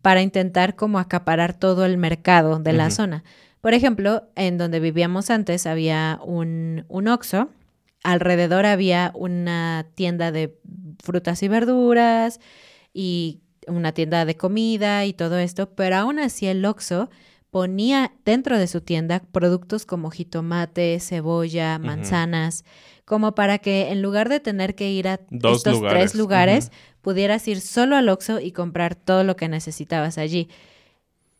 para 0.00 0.22
intentar 0.22 0.76
como 0.76 0.98
acaparar 0.98 1.52
todo 1.52 1.84
el 1.84 1.98
mercado 1.98 2.58
de 2.58 2.72
la 2.72 2.90
zona. 2.90 3.24
Por 3.60 3.74
ejemplo, 3.74 4.24
en 4.34 4.58
donde 4.58 4.80
vivíamos 4.80 5.30
antes 5.30 5.66
había 5.66 6.18
un, 6.24 6.84
un 6.88 7.06
Oxxo, 7.06 7.50
alrededor 8.02 8.66
había 8.66 9.12
una 9.14 9.86
tienda 9.94 10.32
de 10.32 10.58
frutas 11.02 11.42
y 11.42 11.48
verduras 11.48 12.40
y 12.92 13.41
una 13.66 13.92
tienda 13.92 14.24
de 14.24 14.36
comida 14.36 15.04
y 15.04 15.12
todo 15.12 15.38
esto, 15.38 15.70
pero 15.74 15.96
aún 15.96 16.18
así 16.18 16.46
el 16.46 16.64
Oxxo 16.64 17.10
ponía 17.50 18.12
dentro 18.24 18.58
de 18.58 18.66
su 18.66 18.80
tienda 18.80 19.22
productos 19.30 19.84
como 19.84 20.10
jitomate, 20.10 20.98
cebolla, 21.00 21.78
manzanas, 21.78 22.64
como 23.04 23.34
para 23.34 23.58
que 23.58 23.90
en 23.90 24.00
lugar 24.00 24.28
de 24.28 24.40
tener 24.40 24.74
que 24.74 24.90
ir 24.90 25.06
a 25.06 25.20
Dos 25.30 25.58
estos 25.58 25.74
lugares. 25.74 26.00
tres 26.00 26.14
lugares, 26.14 26.72
pudieras 27.02 27.46
ir 27.48 27.60
solo 27.60 27.96
al 27.96 28.08
Oxxo 28.08 28.40
y 28.40 28.52
comprar 28.52 28.94
todo 28.94 29.22
lo 29.22 29.36
que 29.36 29.48
necesitabas 29.48 30.16
allí. 30.18 30.48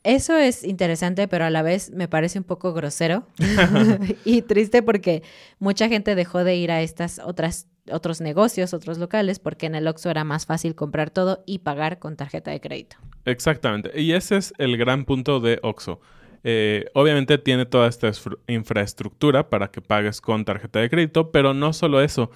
Eso 0.05 0.37
es 0.37 0.65
interesante, 0.65 1.29
pero 1.29 1.45
a 1.45 1.51
la 1.51 1.63
vez 1.63 1.91
me 1.93 2.09
parece 2.09 2.39
un 2.39 2.45
poco 2.45 2.75
grosero 2.75 3.27
y 4.25 4.43
triste 4.43 4.83
porque 4.83 5.23
mucha 5.61 5.89
gente 5.89 6.15
dejó 6.15 6.45
de 6.45 6.57
ir 6.57 6.73
a 6.73 6.83
estas 6.83 7.21
otras 7.21 7.69
otros 7.91 8.21
negocios, 8.21 8.75
otros 8.75 8.99
locales, 8.99 9.39
porque 9.39 9.67
en 9.67 9.75
el 9.75 9.89
Oxxo 9.89 10.11
era 10.11 10.25
más 10.25 10.47
fácil 10.47 10.75
comprar 10.75 11.11
todo 11.11 11.43
y 11.47 11.61
pagar 11.61 11.99
con 11.99 12.17
tarjeta 12.17 12.51
de 12.51 12.61
crédito. 12.61 12.97
Exactamente. 13.25 14.01
Y 14.01 14.13
ese 14.13 14.37
es 14.37 14.55
el 14.59 14.77
gran 14.77 15.05
punto 15.05 15.41
de 15.41 15.59
Oxxo. 15.63 16.01
Eh, 16.45 16.87
obviamente 16.95 17.39
tiene 17.39 17.67
toda 17.67 17.89
esta 17.89 18.11
infraestructura 18.49 19.49
para 19.49 19.71
que 19.71 19.81
pagues 19.81 20.21
con 20.21 20.45
tarjeta 20.45 20.81
de 20.81 20.91
crédito, 20.91 21.31
pero 21.31 21.55
no 21.55 21.73
solo 21.73 22.01
eso. 22.01 22.31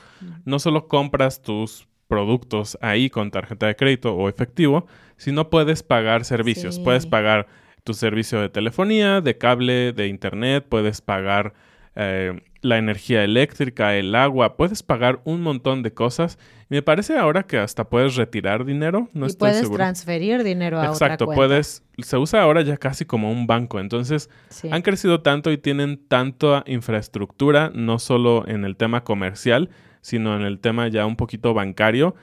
No 0.45 0.59
solo 0.59 0.89
compras 0.89 1.43
tus 1.43 1.89
productos 2.09 2.79
ahí 2.81 3.11
con 3.11 3.31
tarjeta 3.31 3.67
de 3.67 3.75
crédito 3.75 4.15
o 4.15 4.29
efectivo, 4.29 4.87
sino 5.17 5.51
puedes 5.51 5.83
pagar 5.83 6.25
servicios. 6.25 6.77
Sí. 6.77 6.83
Puedes 6.85 7.07
pagar 7.07 7.49
tu 7.83 7.95
servicio 7.95 8.41
de 8.41 8.49
telefonía, 8.49 9.21
de 9.21 9.39
cable, 9.39 9.93
de 9.93 10.09
internet, 10.09 10.67
puedes 10.69 11.01
pagar 11.01 11.55
eh, 11.97 12.41
la 12.63 12.79
energía 12.79 13.23
eléctrica, 13.25 13.95
el 13.97 14.15
agua, 14.15 14.57
puedes 14.57 14.83
pagar 14.83 15.21
un 15.25 15.41
montón 15.41 15.83
de 15.83 15.93
cosas. 15.93 16.39
Y 16.69 16.75
me 16.75 16.83
parece 16.83 17.17
ahora 17.17 17.45
que 17.45 17.59
hasta 17.59 17.89
puedes 17.89 18.17
retirar 18.17 18.65
dinero, 18.65 19.09
no 19.13 19.27
y 19.27 19.29
estoy 19.29 19.39
puedes 19.49 19.59
seguro. 19.61 19.77
transferir 19.79 20.43
dinero 20.43 20.79
a 20.79 20.81
otra 20.81 20.93
Exacto, 20.93 21.27
cuenta. 21.27 21.39
puedes, 21.39 21.85
se 21.99 22.17
usa 22.17 22.43
ahora 22.43 22.63
ya 22.63 22.77
casi 22.77 23.05
como 23.05 23.31
un 23.31 23.47
banco, 23.47 23.79
entonces 23.79 24.31
Sí. 24.49 24.69
han 24.73 24.83
crecido 24.83 25.23
tanto 25.23 25.53
y 25.53 25.59
tienen 25.59 25.97
tanta 26.09 26.65
infraestructura, 26.67 27.71
no 27.75 27.99
solo 28.01 28.45
en 28.49 28.65
el 28.65 28.77
tema 28.77 29.05
comercial, 29.05 29.71
sino 30.01 30.35
en 30.37 30.43
el 30.43 30.59
tema 30.59 30.89
ya 30.89 31.07
un 31.07 31.15
poquito 31.17 31.55
bancario, 31.55 32.17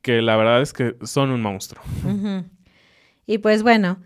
que 0.00 0.22
la 0.22 0.34
verdad 0.36 0.62
es 0.62 0.72
que 0.72 0.96
son 1.02 1.30
un 1.30 1.42
monstruo. 1.42 1.82
Y 3.26 3.38
pues 3.38 3.62
bueno, 3.62 3.98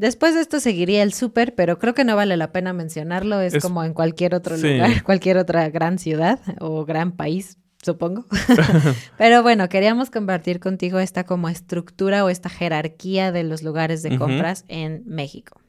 después 0.00 0.34
de 0.34 0.40
esto 0.40 0.58
seguiría 0.60 1.02
el 1.02 1.12
súper, 1.12 1.54
pero 1.54 1.78
creo 1.78 1.94
que 1.94 2.04
no 2.04 2.16
vale 2.16 2.36
la 2.36 2.52
pena 2.52 2.72
mencionarlo. 2.72 3.40
Es, 3.40 3.54
Es- 3.54 3.62
como 3.62 3.84
en 3.84 3.94
cualquier 3.94 4.34
otro 4.34 4.56
Sí. 4.56 4.72
lugar, 4.74 5.02
cualquier 5.04 5.36
otra 5.38 5.68
gran 5.70 5.98
ciudad 5.98 6.40
o 6.58 6.84
gran 6.84 7.12
país, 7.12 7.58
supongo. 7.82 8.24
pero 9.18 9.42
bueno, 9.42 9.68
queríamos 9.68 10.10
compartir 10.10 10.58
contigo 10.60 10.98
esta 10.98 11.24
como 11.24 11.48
estructura 11.48 12.24
o 12.24 12.28
esta 12.28 12.48
jerarquía 12.48 13.32
de 13.32 13.44
los 13.44 13.62
lugares 13.62 14.02
de 14.02 14.16
compras 14.18 14.64
en 14.68 15.02
México. 15.06 15.60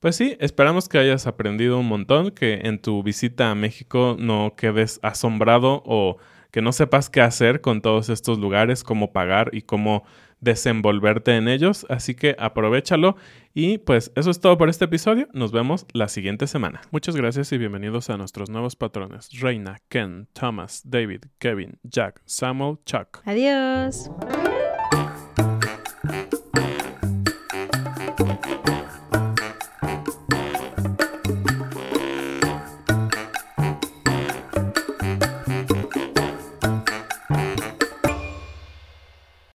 Pues 0.00 0.16
sí, 0.16 0.36
esperamos 0.38 0.88
que 0.88 0.98
hayas 0.98 1.26
aprendido 1.26 1.78
un 1.78 1.86
montón, 1.86 2.30
que 2.30 2.60
en 2.64 2.78
tu 2.78 3.02
visita 3.02 3.50
a 3.50 3.54
México 3.54 4.16
no 4.18 4.54
quedes 4.56 5.00
asombrado 5.02 5.82
o 5.86 6.18
que 6.50 6.60
no 6.62 6.72
sepas 6.72 7.08
qué 7.10 7.20
hacer 7.22 7.60
con 7.62 7.80
todos 7.80 8.10
estos 8.10 8.38
lugares, 8.38 8.84
cómo 8.84 9.12
pagar 9.12 9.48
y 9.52 9.62
cómo 9.62 10.04
desenvolverte 10.44 11.36
en 11.36 11.48
ellos. 11.48 11.86
Así 11.88 12.14
que 12.14 12.36
aprovechalo 12.38 13.16
y 13.52 13.78
pues 13.78 14.12
eso 14.14 14.30
es 14.30 14.40
todo 14.40 14.56
por 14.58 14.68
este 14.68 14.84
episodio. 14.84 15.28
Nos 15.32 15.50
vemos 15.50 15.86
la 15.92 16.08
siguiente 16.08 16.46
semana. 16.46 16.82
Muchas 16.90 17.16
gracias 17.16 17.50
y 17.52 17.58
bienvenidos 17.58 18.10
a 18.10 18.16
nuestros 18.16 18.50
nuevos 18.50 18.76
patrones. 18.76 19.30
Reina, 19.40 19.78
Ken, 19.88 20.28
Thomas, 20.32 20.82
David, 20.84 21.24
Kevin, 21.38 21.78
Jack, 21.82 22.20
Samuel, 22.26 22.78
Chuck. 22.84 23.20
Adiós. 23.24 24.10